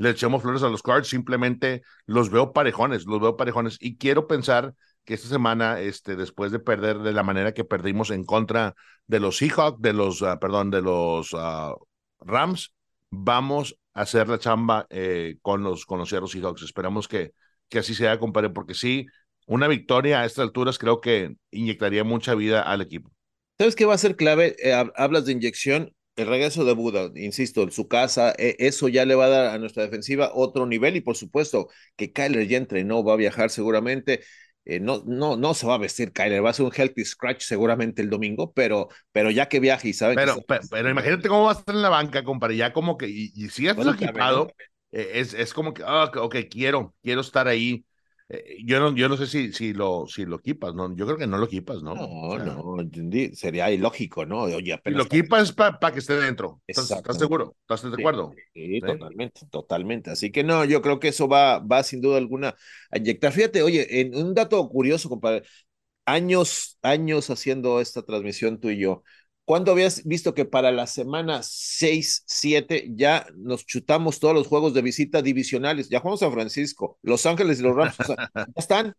le 0.00 0.10
echemos 0.10 0.40
flores 0.40 0.62
a 0.62 0.70
los 0.70 0.82
Cards, 0.82 1.08
simplemente 1.08 1.82
los 2.06 2.30
veo 2.30 2.54
parejones, 2.54 3.04
los 3.04 3.20
veo 3.20 3.36
parejones 3.36 3.76
y 3.80 3.98
quiero 3.98 4.26
pensar 4.26 4.74
que 5.04 5.12
esta 5.12 5.28
semana, 5.28 5.78
este, 5.80 6.16
después 6.16 6.52
de 6.52 6.58
perder 6.58 7.00
de 7.00 7.12
la 7.12 7.22
manera 7.22 7.52
que 7.52 7.64
perdimos 7.64 8.10
en 8.10 8.24
contra 8.24 8.74
de 9.06 9.20
los 9.20 9.36
Seahawks, 9.36 9.82
de 9.82 9.92
los, 9.92 10.22
uh, 10.22 10.38
perdón, 10.40 10.70
de 10.70 10.80
los 10.80 11.34
uh, 11.34 11.74
Rams, 12.20 12.72
vamos 13.10 13.76
a 13.92 14.02
hacer 14.02 14.28
la 14.28 14.38
chamba 14.38 14.86
eh, 14.90 15.36
con 15.42 15.62
los 15.62 15.86
con 15.86 15.98
los 15.98 16.08
Seahawks. 16.08 16.62
Esperamos 16.62 17.08
que, 17.08 17.32
que 17.68 17.80
así 17.80 17.94
sea, 17.94 18.18
compadre, 18.18 18.50
porque 18.50 18.74
sí, 18.74 19.06
una 19.46 19.68
victoria 19.68 20.20
a 20.20 20.26
estas 20.26 20.44
alturas 20.44 20.78
creo 20.78 21.00
que 21.00 21.34
inyectaría 21.50 22.04
mucha 22.04 22.34
vida 22.34 22.62
al 22.62 22.80
equipo. 22.80 23.10
¿Sabes 23.58 23.76
qué 23.76 23.84
va 23.84 23.94
a 23.94 23.98
ser 23.98 24.16
clave? 24.16 24.56
Eh, 24.62 24.72
hablas 24.96 25.26
de 25.26 25.32
inyección 25.32 25.92
el 26.16 26.26
regreso 26.26 26.64
de 26.64 26.74
Buda, 26.74 27.10
insisto, 27.14 27.62
en 27.62 27.70
su 27.70 27.88
casa, 27.88 28.34
e, 28.36 28.56
eso 28.58 28.88
ya 28.88 29.04
le 29.04 29.14
va 29.14 29.26
a 29.26 29.28
dar 29.28 29.46
a 29.54 29.58
nuestra 29.58 29.82
defensiva 29.84 30.32
otro 30.34 30.66
nivel 30.66 30.96
y 30.96 31.00
por 31.00 31.16
supuesto 31.16 31.68
que 31.96 32.12
Kyler 32.12 32.46
ya 32.46 32.58
entrenó, 32.58 33.02
va 33.04 33.14
a 33.14 33.16
viajar 33.16 33.50
seguramente. 33.50 34.20
Eh, 34.66 34.78
no, 34.78 35.02
no, 35.06 35.36
no 35.36 35.54
se 35.54 35.66
va 35.66 35.74
a 35.74 35.78
vestir 35.78 36.12
Kyler, 36.12 36.44
va 36.44 36.50
a 36.50 36.52
ser 36.52 36.66
un 36.66 36.72
healthy 36.74 37.04
scratch 37.04 37.42
seguramente 37.42 38.02
el 38.02 38.10
domingo, 38.10 38.52
pero, 38.52 38.88
pero 39.10 39.30
ya 39.30 39.48
que 39.48 39.58
viaje 39.58 39.88
y 39.88 39.92
sabe 39.94 40.14
pero, 40.14 40.36
pero, 40.68 40.90
imagínate 40.90 41.28
cómo 41.28 41.44
va 41.44 41.52
a 41.52 41.54
estar 41.54 41.74
en 41.74 41.80
la 41.80 41.88
banca, 41.88 42.22
compadre, 42.22 42.56
ya 42.56 42.72
como 42.72 42.98
que, 42.98 43.08
y, 43.08 43.30
si 43.48 43.66
es 43.66 43.76
equipado, 43.78 44.52
eh, 44.92 45.12
es, 45.14 45.32
es 45.32 45.54
como 45.54 45.72
que, 45.72 45.82
ah, 45.84 46.10
ok, 46.14 46.36
quiero, 46.50 46.94
quiero 47.02 47.22
estar 47.22 47.48
ahí, 47.48 47.86
eh, 48.32 48.58
yo 48.64 48.78
no, 48.78 48.94
yo 48.94 49.08
no 49.08 49.16
sé 49.16 49.26
si, 49.26 49.52
si, 49.52 49.72
lo, 49.72 50.06
si 50.06 50.24
lo 50.24 50.36
equipas, 50.36 50.72
¿no? 50.72 50.94
Yo 50.94 51.04
creo 51.04 51.18
que 51.18 51.26
no 51.26 51.36
lo 51.36 51.46
equipas, 51.46 51.82
¿no? 51.82 51.94
No, 51.94 52.38
no, 52.38 52.90
sería 53.34 53.70
ilógico, 53.72 54.24
¿no? 54.24 54.42
Oye, 54.42 54.72
apenas 54.72 54.98
lo 54.98 55.04
equipas 55.04 55.52
para 55.52 55.92
que 55.92 55.98
esté 55.98 56.14
dentro. 56.14 56.62
¿Estás, 56.66 56.86
seguro? 57.18 57.56
¿Estás 57.62 57.82
de 57.90 58.00
acuerdo? 58.00 58.32
Sí, 58.54 58.80
totalmente, 58.80 59.40
totalmente. 59.50 60.10
Así 60.10 60.30
que 60.30 60.44
no, 60.44 60.64
yo 60.64 60.80
creo 60.80 61.00
que 61.00 61.08
eso 61.08 61.26
va, 61.26 61.58
va 61.58 61.82
sin 61.82 62.00
duda 62.00 62.18
alguna 62.18 62.54
a 62.90 62.98
inyectar. 62.98 63.32
Fíjate, 63.32 63.62
oye, 63.62 64.00
en 64.00 64.14
un 64.14 64.32
dato 64.32 64.68
curioso, 64.68 65.08
compadre, 65.08 65.42
años, 66.04 66.78
años 66.82 67.30
haciendo 67.30 67.80
esta 67.80 68.02
transmisión 68.02 68.60
tú 68.60 68.70
y 68.70 68.78
yo. 68.78 69.02
¿Cuándo 69.44 69.72
habías 69.72 70.04
visto 70.04 70.32
que 70.32 70.44
para 70.44 70.70
la 70.70 70.86
semana 70.86 71.40
6, 71.42 72.22
7 72.26 72.90
ya 72.94 73.26
nos 73.36 73.66
chutamos 73.66 74.20
todos 74.20 74.34
los 74.34 74.46
juegos 74.46 74.74
de 74.74 74.82
visita 74.82 75.22
divisionales? 75.22 75.88
Ya 75.88 76.00
jugamos 76.00 76.20
San 76.20 76.32
Francisco, 76.32 76.98
Los 77.02 77.26
Ángeles 77.26 77.58
y 77.58 77.62
los 77.62 77.74
Rams, 77.74 77.96
ya 78.08 78.44
están. 78.54 78.94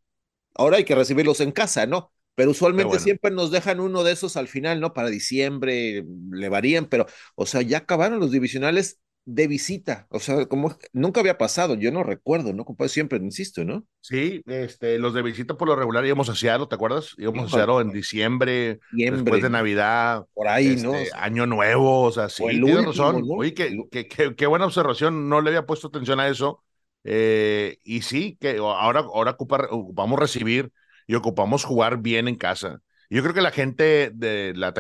Ahora 0.54 0.78
hay 0.78 0.84
que 0.84 0.96
recibirlos 0.96 1.40
en 1.40 1.52
casa, 1.52 1.86
¿no? 1.86 2.12
Pero 2.36 2.52
usualmente 2.52 3.00
siempre 3.00 3.32
nos 3.32 3.52
dejan 3.52 3.80
uno 3.80 4.04
de 4.04 4.14
esos 4.14 4.38
al 4.38 4.48
final, 4.48 4.80
¿no? 4.80 4.94
Para 4.94 5.10
diciembre 5.10 6.06
le 6.32 6.50
varían, 6.50 6.88
pero, 6.88 7.06
o 7.36 7.46
sea, 7.46 7.62
ya 7.62 7.80
acabaron 7.80 8.20
los 8.20 8.32
divisionales 8.32 9.00
de 9.26 9.48
visita, 9.48 10.08
o 10.10 10.20
sea, 10.20 10.48
como 10.48 10.76
nunca 10.94 11.20
había 11.20 11.38
pasado, 11.38 11.76
yo 11.76 11.92
no 11.92 12.04
recuerdo, 12.04 12.54
¿no? 12.54 12.66
Como 12.66 12.88
siempre, 12.88 13.20
insisto, 13.20 13.64
¿no? 13.64 13.86
Sí, 14.00 14.42
este, 14.48 14.98
los 14.98 15.14
de 15.14 15.22
visita 15.22 15.56
por 15.56 15.68
lo 15.68 15.76
regular 15.76 16.06
íbamos 16.06 16.30
a 16.30 16.36
Seattle, 16.36 16.68
¿te 16.68 16.76
acuerdas? 16.76 17.14
Íbamos 17.18 17.54
a 17.54 17.58
Seattle 17.58 17.82
en 17.82 17.92
diciembre, 17.92 18.80
después 18.92 19.44
de 19.44 19.50
Navidad. 19.50 20.26
Por 20.34 20.48
ahí, 20.48 20.76
¿no? 20.78 20.96
Este, 20.96 21.16
año 21.16 21.46
Nuevo, 21.46 22.02
o 22.02 22.12
sea, 22.12 22.30
sí, 22.30 22.44
tienes 22.48 22.86
razón. 22.86 23.24
Oye, 23.30 23.54
qué, 23.54 24.36
qué, 24.36 24.48
buena 24.48 24.66
observación, 24.66 25.30
no 25.30 25.42
le 25.42 25.50
había 25.50 25.66
puesto 25.66 25.88
atención 25.88 26.20
a 26.20 26.28
eso. 26.28 26.64
Eh, 27.04 27.78
y 27.84 28.02
sí, 28.02 28.38
que 28.40 28.58
ahora, 28.58 29.02
ahora 29.02 29.36
ocupamos 29.38 30.20
recibir 30.20 30.72
y 31.06 31.14
ocupamos 31.14 31.64
jugar 31.64 32.02
bien 32.02 32.28
en 32.28 32.36
casa. 32.36 32.80
Yo 33.10 33.22
creo 33.22 33.34
que 33.34 33.42
la 33.42 33.52
gente 33.52 34.12
de 34.14 34.54
la, 34.56 34.74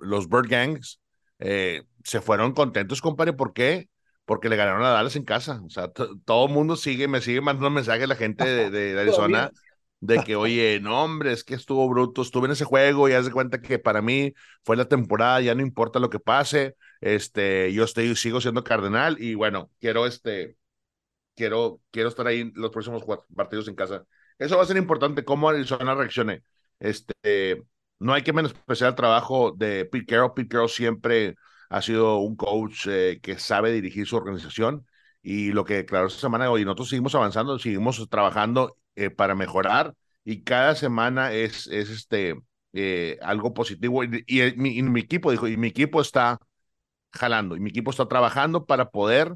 los 0.00 0.28
Bird 0.28 0.48
Gangs 0.48 1.00
eh, 1.44 1.82
se 2.04 2.20
fueron 2.20 2.52
contentos, 2.52 3.00
compadre. 3.00 3.32
¿Por 3.32 3.52
qué? 3.52 3.88
Porque 4.24 4.48
le 4.48 4.56
ganaron 4.56 4.84
a 4.84 4.90
Dallas 4.90 5.16
en 5.16 5.24
casa. 5.24 5.60
O 5.64 5.70
sea, 5.70 5.88
todo 5.88 6.46
el 6.46 6.52
mundo 6.52 6.76
sigue, 6.76 7.08
me 7.08 7.20
sigue 7.20 7.40
mandando 7.40 7.70
mensajes 7.70 8.08
la 8.08 8.16
gente 8.16 8.70
de, 8.70 8.98
Arizona 9.00 9.50
de 10.02 10.18
que, 10.24 10.34
oye, 10.34 10.80
no, 10.80 11.04
hombre, 11.04 11.32
es 11.32 11.44
que 11.44 11.54
estuvo 11.54 11.88
bruto, 11.88 12.22
estuve 12.22 12.46
en 12.46 12.52
ese 12.52 12.64
juego 12.64 13.08
y 13.08 13.12
haz 13.12 13.24
de 13.24 13.30
cuenta 13.30 13.60
que 13.60 13.78
para 13.78 14.02
mí 14.02 14.34
fue 14.64 14.76
la 14.76 14.86
temporada, 14.86 15.40
ya 15.40 15.54
no 15.54 15.62
importa 15.62 16.00
lo 16.00 16.10
que 16.10 16.18
pase, 16.18 16.74
este, 17.00 17.72
yo 17.72 17.84
estoy, 17.84 18.16
sigo 18.16 18.40
siendo 18.40 18.64
cardenal 18.64 19.16
y 19.20 19.34
bueno, 19.36 19.70
quiero, 19.78 20.04
este, 20.06 20.56
quiero, 21.36 21.80
quiero 21.92 22.08
estar 22.08 22.26
ahí 22.26 22.50
los 22.56 22.70
próximos 22.70 23.04
partidos 23.34 23.68
en 23.68 23.76
casa. 23.76 24.04
Eso 24.38 24.56
va 24.56 24.64
a 24.64 24.66
ser 24.66 24.76
importante, 24.76 25.24
cómo 25.24 25.48
Arizona 25.48 25.94
reaccione. 25.94 26.42
Este, 26.80 27.62
no 28.00 28.12
hay 28.12 28.22
que 28.22 28.32
menospreciar 28.32 28.90
el 28.90 28.96
trabajo 28.96 29.52
de 29.52 29.84
Pete 29.84 30.06
Carroll. 30.06 30.34
Pete 30.34 30.48
Carroll 30.48 30.68
siempre 30.68 31.36
ha 31.72 31.80
sido 31.80 32.18
un 32.18 32.36
coach 32.36 32.86
eh, 32.86 33.18
que 33.22 33.38
sabe 33.38 33.72
dirigir 33.72 34.06
su 34.06 34.16
organización 34.16 34.86
y 35.22 35.52
lo 35.52 35.64
que 35.64 35.76
declaró 35.76 36.08
esta 36.08 36.20
semana, 36.20 36.46
y 36.58 36.64
nosotros 36.66 36.90
seguimos 36.90 37.14
avanzando, 37.14 37.58
seguimos 37.58 38.06
trabajando 38.10 38.76
eh, 38.94 39.08
para 39.08 39.34
mejorar 39.34 39.94
y 40.22 40.42
cada 40.42 40.74
semana 40.74 41.32
es, 41.32 41.66
es 41.68 41.88
este, 41.88 42.38
eh, 42.74 43.18
algo 43.22 43.54
positivo. 43.54 44.04
Y, 44.04 44.10
mi, 44.56 44.82
mi, 44.82 45.00
equipo 45.00 45.30
dijo, 45.30 45.48
y 45.48 45.56
mi 45.56 45.68
equipo 45.68 46.02
está 46.02 46.38
jalando, 47.10 47.56
y 47.56 47.60
mi 47.60 47.70
equipo 47.70 47.90
está 47.90 48.06
trabajando 48.06 48.66
para 48.66 48.90
poder 48.90 49.34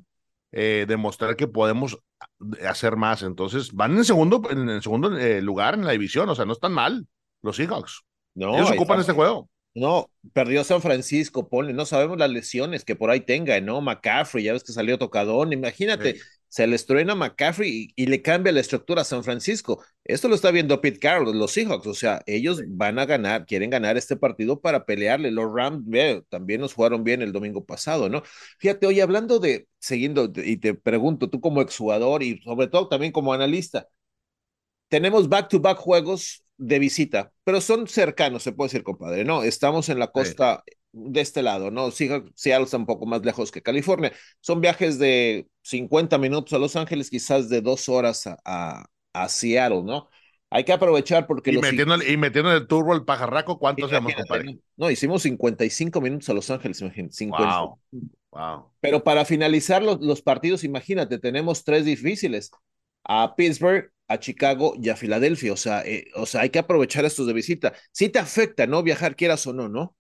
demostrar 0.53 1.37
que 1.37 1.47
podemos 1.49 1.99
hacer 2.67 2.97
más. 2.97 3.23
Entonces, 3.23 3.73
van 3.73 3.97
en 3.97 4.05
segundo, 4.07 4.43
en 4.51 4.71
el 4.71 4.83
segundo 4.83 5.11
lugar 5.41 5.75
en 5.75 5.85
la 5.85 5.93
división, 5.93 6.29
o 6.31 6.35
sea, 6.35 6.47
no 6.47 6.53
están 6.53 6.73
mal 6.73 7.07
los 7.43 7.57
Seahawks. 7.57 8.05
No, 8.35 8.55
Ellos 8.57 8.71
ocupan 8.73 9.01
este 9.01 9.13
juego. 9.13 9.51
No, 9.77 10.11
perdió 10.33 10.65
San 10.65 10.81
Francisco, 10.81 11.51
ponle, 11.51 11.75
no 11.75 11.85
sabemos 11.85 12.17
las 12.17 12.31
lesiones 12.31 12.83
que 12.83 12.97
por 12.97 13.11
ahí 13.11 13.21
tenga, 13.21 13.61
¿no? 13.61 13.83
McCaffrey, 13.83 14.43
ya 14.43 14.55
ves 14.55 14.65
que 14.65 14.73
salió 14.73 14.97
tocadón, 14.97 15.53
imagínate, 15.53 16.17
se 16.49 16.67
le 16.67 16.77
estruena 16.77 17.15
McCaffrey 17.15 17.93
y, 17.95 18.07
le 18.07 18.23
cambia 18.23 18.55
la 18.55 18.61
estructura 18.61 19.03
a 19.03 19.05
San 19.05 19.23
Francisco. 19.23 19.85
Esto 20.03 20.29
lo 20.29 20.35
está 20.35 20.51
viendo 20.51 20.81
Pete 20.81 20.99
Carroll, 20.99 21.39
los 21.39 21.53
Seahawks, 21.53 21.87
o 21.87 21.93
sea, 21.93 22.23
ellos 22.25 22.63
van 22.69 22.99
a 22.99 23.05
ganar, 23.05 23.45
quieren 23.45 23.69
ganar 23.69 23.99
este 23.99 24.17
partido 24.17 24.63
para 24.63 24.87
pelearle. 24.87 25.31
Los 25.31 25.53
Rams, 25.53 25.85
también 26.31 26.63
nos 26.63 26.73
jugaron 26.73 27.05
bien 27.05 27.21
el 27.21 27.33
domingo 27.33 27.67
pasado, 27.67 28.09
¿no? 28.09 28.23
Fíjate, 28.59 28.87
oye, 28.87 29.03
hablando 29.03 29.39
de, 29.41 29.69
siguiendo, 29.79 30.33
y 30.37 30.57
te 30.57 30.73
pregunto, 30.73 31.29
tú 31.29 31.43
como 31.43 31.61
exjugador 31.61 32.23
y 32.23 32.41
sobre 32.41 32.69
todo 32.69 32.89
también 32.89 33.13
como 33.13 33.35
analista, 33.35 33.89
tenemos 34.89 35.29
back-to-back 35.29 35.77
juegos 35.77 36.46
de 36.59 36.79
visita, 36.79 37.33
pero 37.45 37.61
son 37.61 37.87
cercanos, 37.87 38.43
se 38.43 38.53
puede 38.53 38.69
decir, 38.69 38.83
compadre, 38.83 39.25
¿no? 39.25 39.43
Estamos 39.43 39.89
en 39.89 39.99
la 39.99 40.09
costa 40.09 40.65
de 40.93 41.21
este 41.21 41.43
lado, 41.43 41.71
¿no? 41.71 41.91
Seattle 41.91 42.33
está 42.63 42.77
un 42.79 42.87
poco 42.87 43.05
más 43.07 43.23
lejos 43.25 43.53
que 43.53 43.63
California. 43.63 44.13
Son 44.41 44.61
viajes 44.61 44.99
de 44.99 45.47
50 45.63 46.17
minutos 46.19 46.55
a 46.55 46.59
Los 46.59 46.75
Ángeles, 46.75 47.11
quizás 47.11 47.49
de 47.51 47.61
dos 47.61 47.89
horas 47.89 48.27
a, 48.27 48.87
a, 49.13 49.29
Seattle, 49.29 49.83
¿no? 49.83 50.09
Hay 50.49 50.65
que 50.65 50.73
aprovechar 50.73 51.27
porque... 51.27 51.51
Y, 51.51 51.59
metiendo, 51.59 52.03
y 52.03 52.17
metiendo 52.17 52.53
el 52.53 52.67
turbo 52.67 52.95
el 52.95 53.05
pajarraco, 53.05 53.59
¿cuántos 53.59 53.93
hacemos, 53.93 54.15
compadre? 54.15 54.59
No, 54.77 54.91
hicimos 54.91 55.23
55 55.23 56.01
minutos 56.01 56.29
a 56.31 56.35
Los 56.35 56.51
Ángeles, 56.51 56.81
imagínate. 56.81 57.27
Wow. 57.29 57.79
Wow. 58.31 58.71
Pero 58.81 59.03
para 59.03 59.25
finalizar 59.25 59.83
los, 59.83 60.01
los 60.01 60.23
partidos, 60.23 60.65
imagínate, 60.65 61.19
tenemos 61.19 61.65
tres 61.65 61.85
difíciles. 61.85 62.51
A 63.09 63.35
Pittsburgh, 63.37 63.91
a 64.09 64.19
Chicago 64.19 64.75
y 64.81 64.89
a 64.91 64.97
Filadelfia. 64.97 65.53
O 65.53 65.57
sea, 65.57 65.83
eh, 65.85 66.07
o 66.15 66.27
sea, 66.27 66.43
hay 66.43 66.51
que 66.51 66.59
aprovechar 66.59 67.05
estos 67.05 67.27
de 67.27 67.33
visita. 67.33 67.75
Sí 67.93 68.09
te 68.09 68.19
afecta, 68.19 68.67
¿no? 68.67 68.83
Viajar 68.83 69.17
quieras 69.17 69.47
o 69.47 69.53
no, 69.53 69.69
¿no? 69.69 69.97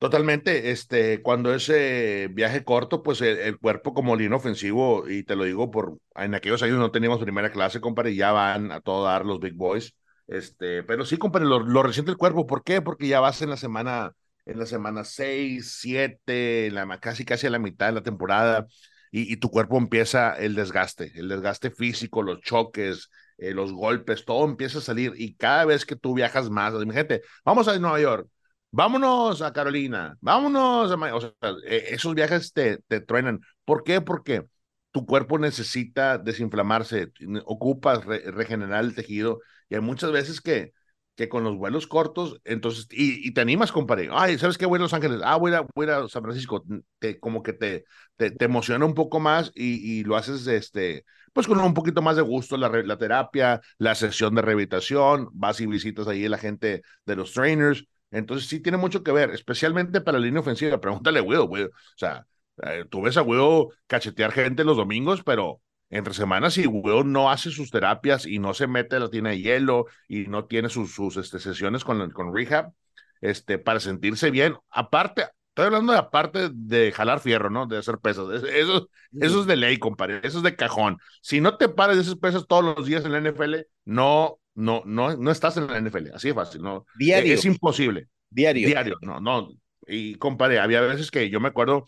Totalmente, 0.00 0.70
este, 0.70 1.20
cuando 1.20 1.54
ese 1.54 2.28
viaje 2.32 2.64
corto, 2.64 3.02
pues 3.02 3.20
el, 3.20 3.58
cuerpo 3.58 3.92
como 3.92 4.16
línea 4.16 4.38
ofensivo, 4.38 5.06
y 5.06 5.24
te 5.24 5.36
lo 5.36 5.44
digo 5.44 5.70
por, 5.70 5.98
en 6.14 6.34
aquellos 6.34 6.62
años 6.62 6.78
no 6.78 6.90
teníamos 6.90 7.20
primera 7.20 7.52
clase, 7.52 7.82
compadre, 7.82 8.14
ya 8.14 8.32
van 8.32 8.72
a 8.72 8.80
todo 8.80 9.04
dar 9.04 9.26
los 9.26 9.40
big 9.40 9.52
boys, 9.52 9.94
este, 10.26 10.82
pero 10.84 11.04
sí, 11.04 11.18
compadre, 11.18 11.46
lo, 11.46 11.60
lo 11.60 11.82
resiente 11.82 12.10
el 12.10 12.16
cuerpo, 12.16 12.46
¿por 12.46 12.64
qué? 12.64 12.80
Porque 12.80 13.08
ya 13.08 13.20
vas 13.20 13.42
en 13.42 13.50
la 13.50 13.58
semana, 13.58 14.14
en 14.46 14.58
la 14.58 14.64
semana 14.64 15.04
6, 15.04 15.76
7, 15.80 16.70
la, 16.70 16.98
casi 16.98 17.26
casi 17.26 17.48
a 17.48 17.50
la 17.50 17.58
mitad 17.58 17.88
de 17.88 17.92
la 17.92 18.02
temporada, 18.02 18.66
y, 19.10 19.36
tu 19.38 19.50
cuerpo 19.50 19.76
empieza 19.78 20.34
el 20.34 20.54
desgaste, 20.54 21.12
el 21.16 21.28
desgaste 21.28 21.70
físico, 21.70 22.22
los 22.22 22.40
choques, 22.40 23.10
eh, 23.38 23.52
los 23.52 23.72
golpes, 23.72 24.24
todo 24.24 24.44
empieza 24.44 24.78
a 24.78 24.82
salir 24.82 25.12
y 25.16 25.34
cada 25.34 25.64
vez 25.64 25.84
que 25.84 25.96
tú 25.96 26.14
viajas 26.14 26.50
más, 26.50 26.74
gente, 26.92 27.22
vamos 27.44 27.66
a 27.68 27.78
Nueva 27.78 28.00
York, 28.00 28.28
vámonos 28.70 29.42
a 29.42 29.52
Carolina, 29.52 30.16
vámonos 30.20 30.92
a... 30.92 31.14
O 31.14 31.20
sea, 31.20 31.32
eh, 31.66 31.86
esos 31.90 32.14
viajes 32.14 32.52
te, 32.52 32.78
te 32.86 33.00
truenan. 33.00 33.40
¿Por 33.64 33.82
qué? 33.82 34.00
Porque 34.00 34.46
tu 34.92 35.06
cuerpo 35.06 35.38
necesita 35.38 36.18
desinflamarse, 36.18 37.12
ocupas 37.44 38.04
regenerar 38.04 38.84
el 38.84 38.94
tejido 38.94 39.40
y 39.68 39.76
hay 39.76 39.80
muchas 39.80 40.12
veces 40.12 40.40
que 40.40 40.72
que 41.20 41.28
con 41.28 41.44
los 41.44 41.58
vuelos 41.58 41.86
cortos, 41.86 42.40
entonces, 42.44 42.86
y, 42.92 43.30
te 43.34 43.42
animas, 43.42 43.72
compadre. 43.72 44.08
Ay, 44.10 44.38
¿sabes 44.38 44.56
qué? 44.56 44.64
Voy 44.64 44.78
a 44.78 44.82
Los 44.82 44.94
Ángeles. 44.94 45.20
Ah, 45.22 45.36
voy 45.36 45.52
a, 45.52 45.98
a 45.98 46.08
San 46.08 46.22
Francisco. 46.22 46.64
Te, 46.98 47.20
como 47.20 47.42
que 47.42 47.52
te, 47.52 47.84
te, 48.16 48.30
te, 48.30 48.44
emociona 48.46 48.86
un 48.86 48.94
poco 48.94 49.20
más 49.20 49.52
y, 49.54 49.98
y, 49.98 50.02
lo 50.02 50.16
haces, 50.16 50.46
este, 50.46 51.04
pues 51.34 51.46
con 51.46 51.60
un 51.60 51.74
poquito 51.74 52.00
más 52.00 52.16
de 52.16 52.22
gusto, 52.22 52.56
la, 52.56 52.70
la 52.70 52.96
terapia, 52.96 53.60
la 53.76 53.94
sesión 53.94 54.34
de 54.34 54.40
rehabilitación, 54.40 55.28
vas 55.34 55.60
y 55.60 55.66
visitas 55.66 56.08
ahí 56.08 56.24
a 56.24 56.30
la 56.30 56.38
gente 56.38 56.80
de 57.04 57.16
los 57.16 57.34
trainers. 57.34 57.84
Entonces, 58.10 58.48
sí 58.48 58.60
tiene 58.60 58.78
mucho 58.78 59.02
que 59.02 59.12
ver, 59.12 59.28
especialmente 59.32 60.00
para 60.00 60.18
la 60.18 60.24
línea 60.24 60.40
ofensiva. 60.40 60.80
Pregúntale 60.80 61.20
Will, 61.20 61.46
Will. 61.50 61.66
O 61.66 61.70
sea, 61.96 62.26
eh, 62.62 62.86
tú 62.90 63.02
ves 63.02 63.18
a 63.18 63.22
Will 63.22 63.66
cachetear 63.86 64.32
gente 64.32 64.64
los 64.64 64.78
domingos, 64.78 65.22
pero 65.22 65.60
entre 65.90 66.14
semanas 66.14 66.54
si 66.54 66.66
Will 66.66 67.10
no 67.10 67.30
hace 67.30 67.50
sus 67.50 67.70
terapias 67.70 68.24
y 68.24 68.38
no 68.38 68.54
se 68.54 68.66
mete 68.66 68.98
la 68.98 69.10
tina 69.10 69.30
de 69.30 69.40
hielo 69.40 69.86
y 70.08 70.28
no 70.28 70.46
tiene 70.46 70.68
sus, 70.68 70.94
sus 70.94 71.16
este, 71.16 71.40
sesiones 71.40 71.84
con, 71.84 72.10
con 72.10 72.34
rehab, 72.34 72.72
este, 73.20 73.58
para 73.58 73.80
sentirse 73.80 74.30
bien, 74.30 74.56
aparte, 74.70 75.26
estoy 75.48 75.66
hablando 75.66 75.92
de 75.92 75.98
aparte 75.98 76.48
de 76.52 76.92
jalar 76.92 77.20
fierro, 77.20 77.50
¿no? 77.50 77.66
De 77.66 77.76
hacer 77.76 77.98
pesas, 77.98 78.42
eso, 78.44 78.88
eso 79.20 79.40
es 79.40 79.46
de 79.46 79.56
ley, 79.56 79.78
compadre, 79.78 80.20
eso 80.22 80.38
es 80.38 80.44
de 80.44 80.56
cajón. 80.56 80.98
Si 81.20 81.40
no 81.40 81.56
te 81.56 81.68
paras 81.68 81.96
de 81.96 82.02
esas 82.02 82.16
pesas 82.16 82.46
todos 82.46 82.64
los 82.64 82.86
días 82.86 83.04
en 83.04 83.12
la 83.12 83.18
NFL, 83.18 83.56
no, 83.84 84.38
no, 84.54 84.82
no, 84.86 85.16
no 85.16 85.30
estás 85.30 85.56
en 85.56 85.66
la 85.66 85.78
NFL, 85.78 86.14
así 86.14 86.28
de 86.28 86.34
fácil, 86.34 86.62
¿no? 86.62 86.86
Diario. 86.98 87.34
Es, 87.34 87.44
imposible. 87.44 88.08
Diario. 88.30 88.68
Diario, 88.68 88.96
no, 89.02 89.20
no. 89.20 89.50
Y 89.86 90.14
compadre, 90.14 90.60
había 90.60 90.80
veces 90.82 91.10
que 91.10 91.28
yo 91.30 91.40
me 91.40 91.48
acuerdo, 91.48 91.84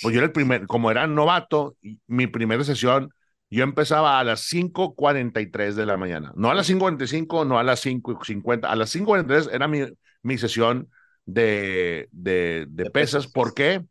pues 0.00 0.14
yo 0.14 0.20
era 0.20 0.26
el 0.26 0.32
primer, 0.32 0.66
como 0.66 0.90
era 0.90 1.06
novato, 1.06 1.76
mi 2.06 2.26
primera 2.26 2.64
sesión, 2.64 3.10
yo 3.54 3.64
empezaba 3.64 4.18
a 4.18 4.24
las 4.24 4.40
5.43 4.52 5.74
de 5.74 5.86
la 5.86 5.96
mañana, 5.96 6.32
no 6.36 6.50
a 6.50 6.54
las 6.54 6.68
5.45, 6.68 7.46
no 7.46 7.58
a 7.58 7.62
las 7.62 7.84
5.50, 7.84 8.64
a 8.64 8.76
las 8.76 8.94
5.43 8.94 9.50
era 9.52 9.68
mi, 9.68 9.82
mi 10.22 10.38
sesión 10.38 10.90
de, 11.26 12.08
de, 12.12 12.66
de, 12.68 12.90
pesas. 12.90 13.26
¿Por 13.26 13.54
qué? 13.54 13.84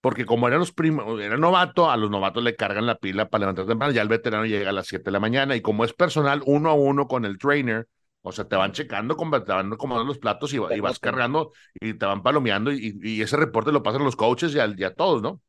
Porque 0.00 0.24
como 0.24 0.46
eran 0.46 0.60
los 0.60 0.72
primos, 0.72 1.20
era 1.20 1.36
novato, 1.36 1.90
a 1.90 1.96
los 1.96 2.10
novatos 2.10 2.42
le 2.42 2.54
cargan 2.54 2.86
la 2.86 2.96
pila 2.96 3.28
para 3.28 3.40
levantar 3.40 3.66
temprano, 3.66 3.92
ya 3.92 4.02
el 4.02 4.08
veterano 4.08 4.46
llega 4.46 4.70
a 4.70 4.72
las 4.72 4.86
7 4.86 5.04
de 5.04 5.10
la 5.10 5.20
mañana 5.20 5.56
y 5.56 5.62
como 5.62 5.84
es 5.84 5.92
personal 5.92 6.42
uno 6.46 6.70
a 6.70 6.74
uno 6.74 7.08
con 7.08 7.24
el 7.24 7.38
trainer, 7.38 7.88
o 8.22 8.32
sea, 8.32 8.46
te 8.46 8.56
van 8.56 8.72
checando, 8.72 9.16
te 9.16 9.52
van 9.52 9.72
acomodando 9.72 10.08
los 10.08 10.18
platos 10.18 10.52
y, 10.52 10.58
vas 10.58 10.98
cargando 10.98 11.52
y 11.74 11.94
te 11.94 12.06
van 12.06 12.22
palomeando 12.22 12.72
y, 12.72 12.98
y, 13.02 13.22
ese 13.22 13.36
reporte 13.36 13.72
lo 13.72 13.82
pasan 13.82 14.04
los 14.04 14.16
coaches 14.16 14.54
y 14.54 14.58
a, 14.58 14.72
y 14.76 14.84
a 14.84 14.94
todos, 14.94 15.22
¿no? 15.22 15.40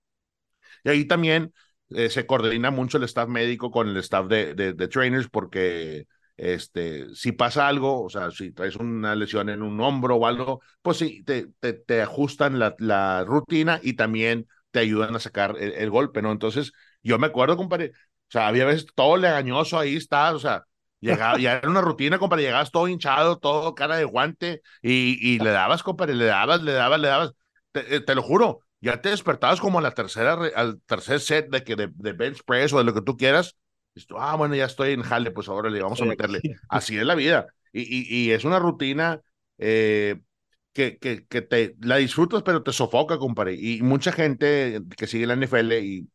Y 0.84 0.90
ahí 0.90 1.06
también 1.06 1.54
eh, 1.90 2.10
se 2.10 2.26
coordina 2.26 2.72
mucho 2.72 2.98
el 2.98 3.04
staff 3.06 3.30
médico 3.30 3.72
con 3.72 3.88
el 3.88 3.98
staff 3.98 4.28
de, 4.28 4.54
de, 4.54 4.88
trainers 4.88 5.30
porque 5.30 6.06
este, 6.36 7.14
si 7.16 7.32
pasa 7.32 7.68
algo, 7.68 8.04
o 8.04 8.10
sea, 8.10 8.32
si 8.32 8.52
traes 8.52 8.76
una 8.76 9.16
lesión 9.16 9.50
en 9.50 9.62
un 9.62 9.80
hombro 9.82 10.18
o 10.18 10.28
algo, 10.28 10.62
pues 10.82 10.98
sí, 10.98 11.24
te, 11.24 11.48
te, 11.60 11.74
te 11.74 12.02
ajustan 12.02 12.60
la, 12.60 12.76
la, 12.80 13.24
rutina 13.26 13.80
y 13.82 13.94
también 13.94 14.48
te 14.72 14.80
ayudan 14.80 15.16
a 15.16 15.20
sacar 15.20 15.56
el, 15.58 15.90
golpe, 15.90 16.22
¿no? 16.22 16.32
Entonces, 16.32 16.74
yo 17.02 17.18
me 17.20 17.28
acuerdo, 17.28 17.58
compadre, 17.58 17.92
o 17.94 18.32
sea, 18.32 18.48
había 18.48 18.66
veces 18.66 18.86
todo 18.94 19.18
legañoso, 19.18 19.80
ahí 19.80 19.96
está, 19.96 20.36
o 20.36 20.40
sea, 20.40 20.64
llegaba, 21.00 21.40
ya 21.40 21.54
era 21.58 21.70
una 21.70 21.82
rutina, 21.82 22.20
compadre, 22.20 22.44
llegabas 22.44 22.72
todo 22.72 22.88
hinchado, 22.88 23.40
todo 23.40 23.74
cara 23.76 23.98
de 23.98 24.04
guante 24.04 24.62
y, 24.82 25.18
y 25.22 25.40
le 25.40 25.52
dabas, 25.52 25.84
compadre, 25.84 26.16
le 26.16 26.26
dabas, 26.26 26.62
le 26.62 26.74
dabas, 26.74 27.00
le 27.00 27.08
dabas, 27.08 27.32
te, 27.72 27.96
eh, 27.96 28.02
te 28.02 28.14
lo 28.16 28.22
juro, 28.22 28.60
ya 28.82 29.02
te 29.02 29.10
despertabas 29.10 29.60
como 29.60 29.80
a 29.80 29.82
la 29.82 29.92
tercera, 29.92 30.34
al 30.56 30.82
tercer 30.82 31.20
set 31.20 31.50
de 31.50 31.64
que 31.64 31.76
de, 31.76 31.88
bench 32.14 32.44
press 32.46 32.74
o 32.74 32.78
de 32.78 32.84
lo 32.84 32.94
que 32.94 33.02
tú 33.02 33.18
quieras. 33.18 33.56
Y 33.96 34.06
tú, 34.06 34.18
ah, 34.20 34.36
bueno, 34.36 34.56
ya 34.56 34.66
estoy 34.66 34.94
en 34.94 35.02
jale, 35.02 35.32
pues 35.32 35.50
ahora 35.50 35.70
le 35.70 35.82
vamos 35.82 36.02
a 36.02 36.06
meterle. 36.06 36.40
Así 36.70 36.98
es 36.98 37.06
la 37.06 37.16
vida. 37.16 37.48
Y, 37.74 37.82
y, 37.82 38.28
y 38.28 38.32
es 38.32 38.46
una 38.46 38.60
rutina 38.60 39.22
eh, 39.58 40.20
que, 40.74 40.98
que, 40.98 41.26
que, 41.26 41.42
te 41.42 41.76
la 41.82 41.98
disfrutas, 41.98 42.44
pero 42.44 42.62
te 42.62 42.72
sofoca, 42.72 43.18
compadre. 43.18 43.56
Y 43.56 43.82
mucha 43.82 44.12
gente 44.12 44.82
que 44.96 45.08
sigue 45.08 45.26
la 45.26 45.34
NFL 45.34 45.74
y 45.74 46.08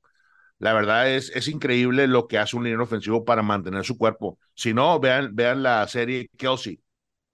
la 0.59 0.73
verdad 0.73 1.11
es, 1.11 1.31
es 1.35 1.49
increíble 1.49 2.07
lo 2.07 2.29
que 2.29 2.39
hace 2.39 2.57
un 2.57 2.63
líder 2.63 2.81
ofensivo 2.81 3.25
para 3.25 3.43
mantener 3.43 3.85
su 3.85 3.99
cuerpo. 3.99 4.39
Si 4.55 4.73
no, 4.73 5.01
vean, 5.01 5.35
vean 5.35 5.65
la 5.65 5.87
serie 5.89 6.29
Kelsey 6.37 6.81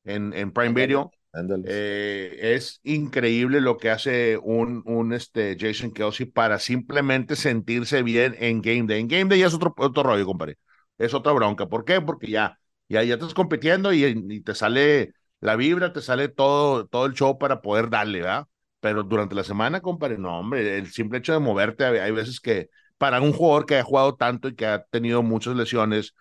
en, 0.04 0.32
en 0.32 0.50
Prime 0.52 0.72
Video. 0.72 1.10
Eh, 1.66 2.38
es 2.54 2.80
increíble 2.82 3.60
lo 3.60 3.76
que 3.76 3.90
hace 3.90 4.38
un, 4.38 4.82
un 4.86 5.12
este 5.12 5.56
Jason 5.58 5.92
Kelsey 5.92 6.26
para 6.26 6.58
simplemente 6.58 7.36
sentirse 7.36 8.02
bien 8.02 8.34
en 8.38 8.62
Game 8.62 8.84
Day. 8.86 9.00
En 9.00 9.08
Game 9.08 9.26
Day 9.26 9.40
ya 9.40 9.46
es 9.46 9.54
otro, 9.54 9.74
otro 9.76 10.02
rollo, 10.02 10.24
compadre. 10.26 10.58
Es 10.96 11.14
otra 11.14 11.32
bronca. 11.32 11.66
¿Por 11.68 11.84
qué? 11.84 12.00
Porque 12.00 12.28
ya, 12.28 12.58
ya, 12.88 13.02
ya 13.04 13.14
estás 13.14 13.34
compitiendo 13.34 13.92
y, 13.92 14.04
y, 14.04 14.40
te 14.40 14.54
sale 14.54 15.12
la 15.40 15.54
vibra, 15.56 15.92
te 15.92 16.00
sale 16.00 16.28
todo, 16.28 16.86
todo 16.86 17.06
el 17.06 17.12
show 17.14 17.38
para 17.38 17.60
poder 17.60 17.90
darle, 17.90 18.20
¿verdad? 18.20 18.46
Pero 18.80 19.02
durante 19.02 19.34
la 19.34 19.44
semana, 19.44 19.80
compadre, 19.80 20.18
no, 20.18 20.38
hombre, 20.40 20.78
el 20.78 20.88
simple 20.90 21.18
hecho 21.18 21.32
de 21.32 21.38
moverte, 21.40 21.84
hay 21.84 22.10
veces 22.12 22.40
que 22.40 22.70
para 22.96 23.20
un 23.20 23.32
jugador 23.32 23.66
que 23.66 23.76
ha 23.76 23.84
jugado 23.84 24.16
tanto 24.16 24.48
y 24.48 24.54
que 24.56 24.66
ha 24.66 24.84
tenido 24.84 25.22
muchas 25.22 25.54
lesiones, 25.56 26.14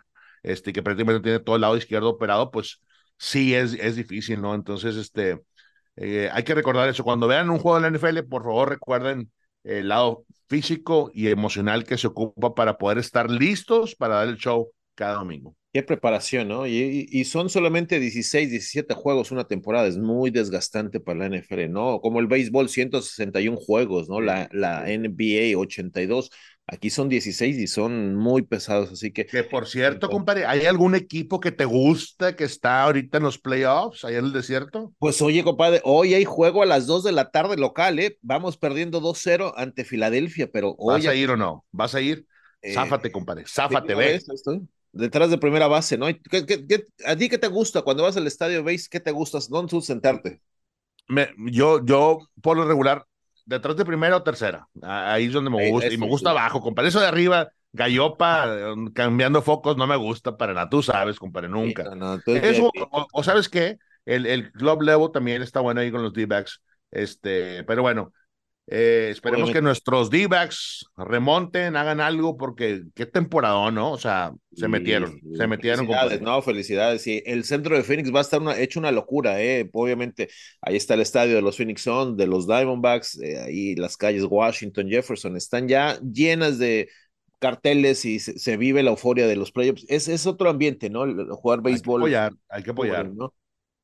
este, 0.44 0.74
que 0.74 0.84
prácticamente 0.84 1.24
tiene 1.24 1.40
todo 1.40 1.56
el 1.56 1.62
lado 1.62 1.78
izquierdo 1.78 2.10
operado, 2.10 2.52
pues 2.52 2.82
sí 3.18 3.54
es, 3.56 3.74
es 3.74 3.96
difícil, 3.96 4.42
¿no? 4.42 4.56
Entonces, 4.56 4.96
este, 4.96 5.42
eh, 5.96 6.30
hay 6.32 6.44
que 6.44 6.56
recordar 6.56 6.90
eso. 6.90 7.04
Cuando 7.04 7.28
vean 7.28 7.50
un 7.50 7.60
juego 7.60 7.80
de 7.80 7.82
la 7.82 7.88
NFL, 7.98 8.24
por 8.24 8.44
favor 8.44 8.70
recuerden 8.70 9.32
el 9.64 9.90
lado 9.90 10.26
físico 10.48 11.12
y 11.14 11.28
emocional 11.28 11.84
que 11.84 11.98
se 11.98 12.08
ocupa 12.08 12.56
para 12.56 12.78
poder 12.78 13.00
estar 13.00 13.30
listos 13.30 13.96
para 13.96 14.16
dar 14.16 14.28
el 14.30 14.38
show 14.38 14.72
cada 14.96 15.16
domingo. 15.16 15.56
Qué 15.74 15.84
preparación, 15.84 16.48
¿no? 16.48 16.66
Y, 16.66 17.24
son 17.26 17.50
solamente 17.50 18.00
16, 18.00 18.50
17 18.50 18.94
juegos 18.96 19.32
una 19.32 19.46
temporada, 19.48 19.86
es 19.88 19.98
muy 19.98 20.32
desgastante 20.32 21.00
para 21.00 21.20
la 21.20 21.26
NFL, 21.28 21.70
¿no? 21.70 22.00
Como 22.02 22.20
el 22.20 22.28
béisbol, 22.28 22.70
161 22.70 23.58
juegos, 23.58 24.10
¿no? 24.10 24.22
La, 24.22 24.50
la 24.52 24.86
NBA, 24.90 25.58
82. 25.60 26.32
Aquí 26.70 26.90
son 26.90 27.08
16 27.08 27.58
y 27.58 27.68
son 27.68 28.16
muy 28.16 28.42
pesados, 28.42 28.92
así 28.92 29.14
que... 29.14 29.26
Que 29.26 29.44
por 29.44 29.68
cierto, 29.68 30.10
compadre, 30.10 30.46
¿hay 30.46 30.66
algún 30.66 30.96
equipo 30.96 31.40
que 31.40 31.54
te 31.54 31.64
gusta 31.64 32.36
que 32.36 32.44
está 32.44 32.84
ahorita 32.84 33.20
en 33.20 33.24
los 33.24 33.40
playoffs, 33.40 34.04
allá 34.04 34.20
en 34.20 34.26
el 34.26 34.34
desierto? 34.34 34.94
Pues 35.00 35.22
oye, 35.22 35.46
compadre, 35.46 35.80
hoy 35.86 36.14
hay 36.14 36.26
juego 36.26 36.62
a 36.62 36.66
las 36.66 36.86
2 36.86 37.06
de 37.06 37.14
la 37.14 37.32
tarde 37.32 37.56
local, 37.56 38.00
¿eh? 38.00 38.18
Vamos 38.22 38.58
perdiendo 38.58 39.00
2-0 39.00 39.54
ante 39.56 39.86
Filadelfia, 39.86 40.50
pero 40.52 40.76
hoy... 40.78 40.96
¿Vas 40.96 41.08
a 41.08 41.16
ir 41.16 41.30
o 41.30 41.38
no? 41.38 41.66
¿Vas 41.72 41.96
a 41.96 42.02
ir? 42.02 42.26
Eh, 42.62 42.74
záfate, 42.74 43.14
compadre, 43.14 43.46
záfate, 43.48 43.96
ve. 43.96 44.22
Detrás 44.92 45.30
de 45.30 45.38
primera 45.38 45.68
base, 45.68 45.98
¿no? 45.98 46.08
¿Qué, 46.08 46.86
a 47.06 47.16
ti 47.16 47.30
qué 47.30 47.38
te 47.38 47.48
gusta 47.48 47.82
cuando 47.84 48.04
vas 48.04 48.18
al 48.18 48.28
estadio, 48.28 48.62
veis 48.64 48.90
qué 48.90 49.00
te 49.00 49.12
gusta? 49.12 49.40
¿Dónde 49.50 49.70
tú 49.70 49.80
sentarte? 49.80 50.42
Me, 51.08 51.30
yo, 51.50 51.86
yo, 51.86 52.20
por 52.42 52.58
lo 52.58 52.66
regular, 52.66 53.06
detrás 53.48 53.76
de 53.76 53.86
primera 53.86 54.18
o 54.18 54.24
tercera. 54.24 54.68
Ahí 54.84 55.26
es 55.26 55.34
donde 55.34 55.50
me 55.50 55.72
gusta. 55.72 55.92
y 55.92 55.98
me 55.98 56.08
gusta 56.08 56.32
abajo, 56.32 56.62
compadre. 56.62 56.90
Eso 56.90 57.00
de 57.00 57.08
arriba, 57.08 57.50
gallopa, 57.72 58.48
cambiando 58.94 59.42
focos, 59.42 59.78
no 59.78 59.88
me 59.88 59.96
gusta 59.96 60.38
para 60.38 60.54
nada. 60.54 60.70
Tú 60.70 60.84
sabes, 60.84 61.18
compadre, 61.18 61.50
nunca. 61.50 61.84
Eso, 62.26 62.72
o, 63.12 63.24
sabes 63.24 63.50
qué, 63.50 63.78
el, 64.06 64.26
el 64.26 64.52
club 64.52 64.84
level 64.84 65.12
también 65.12 65.42
está 65.42 65.62
bueno 65.62 65.82
ahí 65.82 65.92
con 65.92 66.04
los 66.04 66.14
D-backs. 66.14 66.62
Este, 66.92 67.64
pero 67.64 67.82
bueno, 67.82 68.14
eh, 68.70 69.08
esperemos 69.12 69.52
que 69.52 69.62
nuestros 69.62 70.10
D-backs 70.10 70.88
remonten, 70.98 71.78
hagan 71.78 72.02
algo, 72.02 72.36
porque 72.36 72.84
qué 72.96 73.06
temporada, 73.06 73.72
¿no? 73.72 73.94
O 73.94 73.98
sea, 73.98 74.34
se 74.54 74.68
metieron, 74.68 75.22
se 75.36 75.48
metieron. 75.48 75.86
Felicidades, 75.88 76.22
no, 76.22 76.42
felicidades. 76.42 77.02
Sí, 77.02 77.24
el 77.26 77.46
centro 77.46 77.78
de 77.78 77.84
Phoenix 77.84 78.14
va 78.14 78.20
a 78.20 78.24
estar 78.24 78.42
una, 78.42 78.60
hecho 78.60 78.82
una 78.82 78.92
locura, 78.92 79.42
¿eh? 79.42 79.70
Obviamente, 79.72 80.28
ahí 80.62 80.76
está 80.76 80.96
el 80.96 81.02
estadio 81.02 81.36
de 81.36 81.42
los 81.42 81.56
Phoenix 81.56 81.82
Suns, 81.84 82.18
de 82.18 82.28
los 82.28 82.46
Diamondbacks, 82.46 83.18
eh, 83.22 83.40
ahí 83.40 83.76
las 83.76 83.96
calles 83.96 84.26
Washington, 84.30 84.90
Jefferson, 84.90 85.38
están 85.38 85.70
ya 85.70 85.98
llenas 86.02 86.60
de 86.60 86.90
carteles 87.40 88.04
y 88.04 88.20
se, 88.20 88.58
vive 88.58 88.84
la 88.84 88.90
euforia 88.90 89.28
de 89.28 89.38
los 89.38 89.54
playoffs. 89.54 89.86
Es, 89.88 90.10
es 90.10 90.28
otro 90.28 90.50
ambiente, 90.50 90.90
¿no? 90.90 91.06
jugar 91.38 91.62
béisbol. 91.62 92.02
Hay 92.04 92.10
que 92.10 92.18
apoyar, 92.18 92.34
hay 92.50 92.64
que 92.64 92.72
apoyar. 92.72 93.10
¿no? 93.14 93.34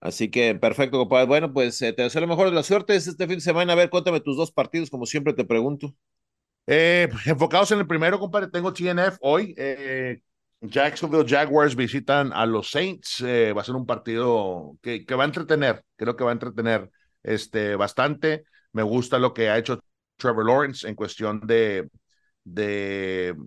Así 0.03 0.29
que 0.29 0.53
perfecto, 0.55 0.97
compadre. 0.97 1.27
Bueno, 1.27 1.53
pues 1.53 1.81
eh, 1.81 1.93
te 1.93 2.03
deseo 2.03 2.19
lo 2.19 2.27
mejor 2.27 2.49
de 2.49 2.55
la 2.55 2.63
suerte 2.63 2.93
este 2.93 3.25
fin 3.25 3.35
de 3.35 3.41
semana. 3.41 3.71
A 3.71 3.75
ver, 3.77 3.89
cuéntame 3.89 4.19
tus 4.19 4.35
dos 4.35 4.51
partidos, 4.51 4.89
como 4.89 5.05
siempre 5.05 5.31
te 5.31 5.45
pregunto. 5.45 5.95
Eh, 6.67 7.07
enfocados 7.25 7.71
en 7.71 7.79
el 7.79 7.87
primero, 7.87 8.19
compadre, 8.19 8.49
tengo 8.49 8.73
TNF 8.73 9.17
hoy. 9.21 9.55
Eh, 9.57 10.19
Jacksonville 10.59 11.25
Jaguars 11.25 11.77
visitan 11.77 12.33
a 12.33 12.45
los 12.45 12.69
Saints. 12.69 13.23
va 13.23 13.61
a 13.61 13.63
ser 13.63 13.75
un 13.75 13.85
partido 13.85 14.77
que, 14.81 15.05
que, 15.05 15.15
va 15.15 15.23
a 15.23 15.27
entretener. 15.27 15.85
Creo 15.95 16.17
que 16.17 16.25
va 16.25 16.31
a 16.31 16.33
entretener 16.33 16.91
este, 17.23 17.77
bastante. 17.77 18.43
Me 18.73 18.83
gusta 18.83 19.19
lo 19.19 19.33
que 19.33 19.49
ha 19.49 19.57
hecho 19.57 19.79
Trevor 20.17 20.45
Lawrence 20.45 20.85
en 20.85 20.95
cuestión 20.95 21.47
de, 21.47 21.87
de, 22.43 23.37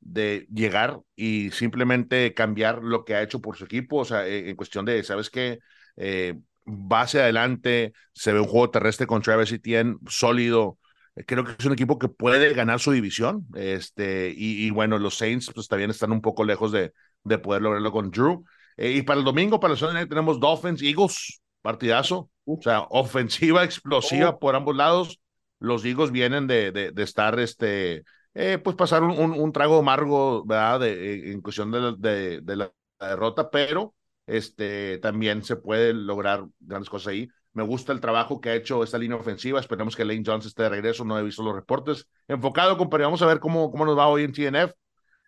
de 0.00 0.46
llegar 0.52 1.00
y 1.16 1.50
simplemente 1.50 2.34
cambiar 2.34 2.82
lo 2.82 3.06
que 3.06 3.14
ha 3.14 3.22
hecho 3.22 3.40
por 3.40 3.56
su 3.56 3.64
equipo. 3.64 4.00
O 4.00 4.04
sea, 4.04 4.26
en 4.26 4.54
cuestión 4.54 4.84
de, 4.84 5.02
¿sabes 5.02 5.30
qué? 5.30 5.60
Eh, 5.96 6.38
va 6.66 7.02
hacia 7.02 7.20
adelante, 7.22 7.92
se 8.12 8.32
ve 8.32 8.40
un 8.40 8.46
juego 8.46 8.70
terrestre 8.70 9.06
con 9.06 9.22
Travis 9.22 9.52
Etienne 9.52 9.96
sólido. 10.08 10.78
Creo 11.26 11.44
que 11.44 11.54
es 11.58 11.64
un 11.64 11.72
equipo 11.72 11.98
que 11.98 12.08
puede 12.08 12.52
ganar 12.54 12.80
su 12.80 12.90
división. 12.92 13.46
Este, 13.54 14.32
y, 14.36 14.68
bueno, 14.70 14.98
los 14.98 15.16
Saints 15.16 15.50
pues 15.54 15.68
también 15.68 15.90
están 15.90 16.10
un 16.10 16.20
poco 16.20 16.44
lejos 16.44 16.72
de, 16.72 16.92
de 17.22 17.38
poder 17.38 17.62
lograrlo 17.62 17.92
con 17.92 18.10
Drew. 18.10 18.44
Eh, 18.76 18.92
y 18.92 19.02
para 19.02 19.20
el 19.20 19.24
domingo, 19.24 19.60
para 19.60 19.74
el 19.74 19.78
Sunday 19.78 20.08
tenemos 20.08 20.40
Dolphins, 20.40 20.82
Eagles, 20.82 21.40
partidazo. 21.62 22.30
O 22.44 22.58
sea, 22.60 22.80
ofensiva 22.90 23.62
explosiva 23.64 24.30
oh. 24.30 24.38
por 24.38 24.56
ambos 24.56 24.74
lados. 24.74 25.20
Los 25.60 25.84
Eagles 25.84 26.10
vienen 26.10 26.46
de, 26.46 26.72
de, 26.72 27.02
estar, 27.02 27.38
este, 27.38 28.02
eh, 28.34 28.58
pues 28.58 28.76
pasar 28.76 29.02
un, 29.02 29.32
un, 29.32 29.52
trago 29.52 29.78
amargo, 29.78 30.44
¿verdad? 30.44 30.80
De, 30.80 31.32
en 31.32 31.40
cuestión 31.40 31.70
de, 31.70 32.40
de 32.42 32.56
la 32.56 32.70
derrota, 33.00 33.48
pero 33.50 33.94
este, 34.26 34.98
también 34.98 35.42
se 35.42 35.56
puede 35.56 35.92
lograr 35.92 36.44
grandes 36.60 36.90
cosas 36.90 37.08
ahí. 37.08 37.28
Me 37.52 37.62
gusta 37.62 37.92
el 37.92 38.00
trabajo 38.00 38.40
que 38.40 38.50
ha 38.50 38.54
hecho 38.54 38.82
esta 38.82 38.98
línea 38.98 39.16
ofensiva. 39.16 39.60
Esperemos 39.60 39.94
que 39.94 40.04
Lane 40.04 40.24
Jones 40.26 40.46
esté 40.46 40.64
de 40.64 40.70
regreso. 40.70 41.04
No 41.04 41.18
he 41.18 41.22
visto 41.22 41.42
los 41.42 41.54
reportes. 41.54 42.08
Enfocado, 42.26 42.76
compadre. 42.76 43.04
Vamos 43.04 43.22
a 43.22 43.26
ver 43.26 43.38
cómo, 43.38 43.70
cómo 43.70 43.84
nos 43.84 43.96
va 43.96 44.08
hoy 44.08 44.24
en 44.24 44.32
TNF. 44.32 44.72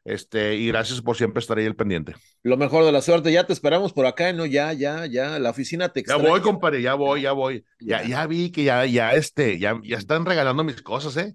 Este, 0.06 0.54
y 0.54 0.68
gracias 0.68 1.02
por 1.02 1.16
siempre 1.16 1.40
estar 1.40 1.59
ahí 1.59 1.64
el 1.64 1.74
pendiente. 1.74 2.14
Lo 2.44 2.56
mejor 2.56 2.85
de 2.85 2.92
la 2.92 3.02
suerte, 3.02 3.32
ya 3.32 3.44
te 3.44 3.52
esperamos 3.52 3.92
por 3.92 4.06
acá, 4.06 4.32
¿no? 4.32 4.46
Ya, 4.46 4.72
ya, 4.72 5.04
ya, 5.06 5.40
la 5.40 5.50
oficina 5.50 5.88
te 5.88 5.98
extraña. 5.98 6.22
Ya 6.22 6.30
voy, 6.30 6.40
compadre, 6.42 6.80
ya 6.80 6.94
voy, 6.94 7.22
ya 7.22 7.32
voy. 7.32 7.64
Ya, 7.80 8.04
ya 8.04 8.24
vi 8.28 8.52
que 8.52 8.62
ya, 8.62 8.87
ya, 8.87 9.14
este, 9.14 9.59
ya, 9.59 9.80
ya 9.82 9.96
están 9.96 10.24
regalando 10.24 10.62
mis 10.62 10.80
cosas, 10.80 11.16
¿eh? 11.16 11.35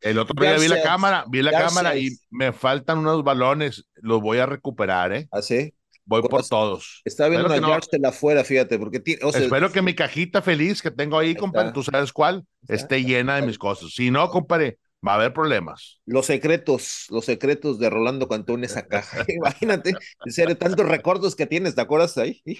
El 0.00 0.18
otro 0.18 0.34
día 0.40 0.56
vi 0.56 0.66
la 0.66 0.80
cámara, 0.82 1.26
vi 1.28 1.42
la 1.42 1.52
cámara 1.52 1.94
y 1.98 2.08
me 2.30 2.54
faltan 2.54 2.98
unos 2.98 3.22
balones, 3.22 3.86
los 3.96 4.22
voy 4.22 4.38
a 4.38 4.46
recuperar, 4.46 5.12
¿eh? 5.12 5.28
¿Ah, 5.30 5.42
sí? 5.42 5.74
Voy 6.06 6.22
por 6.22 6.46
todos. 6.46 7.02
Está 7.04 7.28
viendo 7.28 7.46
una 7.48 7.58
no, 7.58 8.08
afuera, 8.08 8.44
fíjate, 8.44 8.78
porque 8.78 9.02
Espero 9.04 9.70
que 9.72 9.82
mi 9.82 9.94
cajita 9.94 10.40
feliz 10.40 10.80
que 10.80 10.92
tengo 10.92 11.18
ahí, 11.18 11.34
compadre, 11.34 11.72
tú 11.72 11.82
sabes 11.82 12.12
cuál, 12.12 12.44
esté 12.68 13.02
llena 13.02 13.36
de 13.36 13.42
mis 13.42 13.58
cosas. 13.58 13.90
Si 13.92 14.10
no, 14.12 14.30
compadre, 14.30 14.78
va 15.06 15.12
a 15.12 15.14
haber 15.16 15.32
problemas. 15.32 16.00
Los 16.06 16.26
secretos, 16.26 17.06
los 17.10 17.24
secretos 17.24 17.78
de 17.80 17.90
Rolando 17.90 18.28
Cantó 18.28 18.54
en 18.54 18.64
esa 18.64 18.86
caja. 18.86 19.24
Imagínate, 19.28 19.90
en 19.90 20.32
serio, 20.32 20.56
tantos 20.56 20.86
recuerdos 20.86 21.34
que 21.34 21.46
tienes, 21.46 21.74
¿te 21.74 21.80
acuerdas 21.80 22.16
ahí? 22.18 22.40
Sí, 22.44 22.56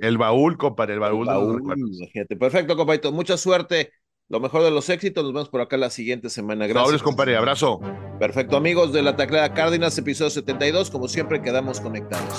el 0.00 0.18
baúl, 0.18 0.58
compadre, 0.58 0.94
el 0.94 1.00
baúl, 1.00 1.26
Imagínate. 1.26 2.36
Perfecto, 2.36 2.76
compadre, 2.76 3.10
mucha 3.10 3.36
suerte. 3.36 3.92
Lo 4.28 4.38
mejor 4.38 4.62
de 4.62 4.70
los 4.70 4.88
éxitos, 4.88 5.24
nos 5.24 5.32
vemos 5.32 5.48
por 5.48 5.60
acá 5.60 5.76
la 5.76 5.90
siguiente 5.90 6.30
semana. 6.30 6.68
Gracias. 6.68 7.02
compadre, 7.02 7.36
abrazo. 7.36 7.80
Perfecto, 8.20 8.56
amigos 8.56 8.92
de 8.92 9.02
la 9.02 9.16
Taclea 9.16 9.52
Cárdenas, 9.54 9.98
episodio 9.98 10.30
72. 10.30 10.88
Como 10.90 11.08
siempre, 11.08 11.42
quedamos 11.42 11.80
conectados. 11.80 12.38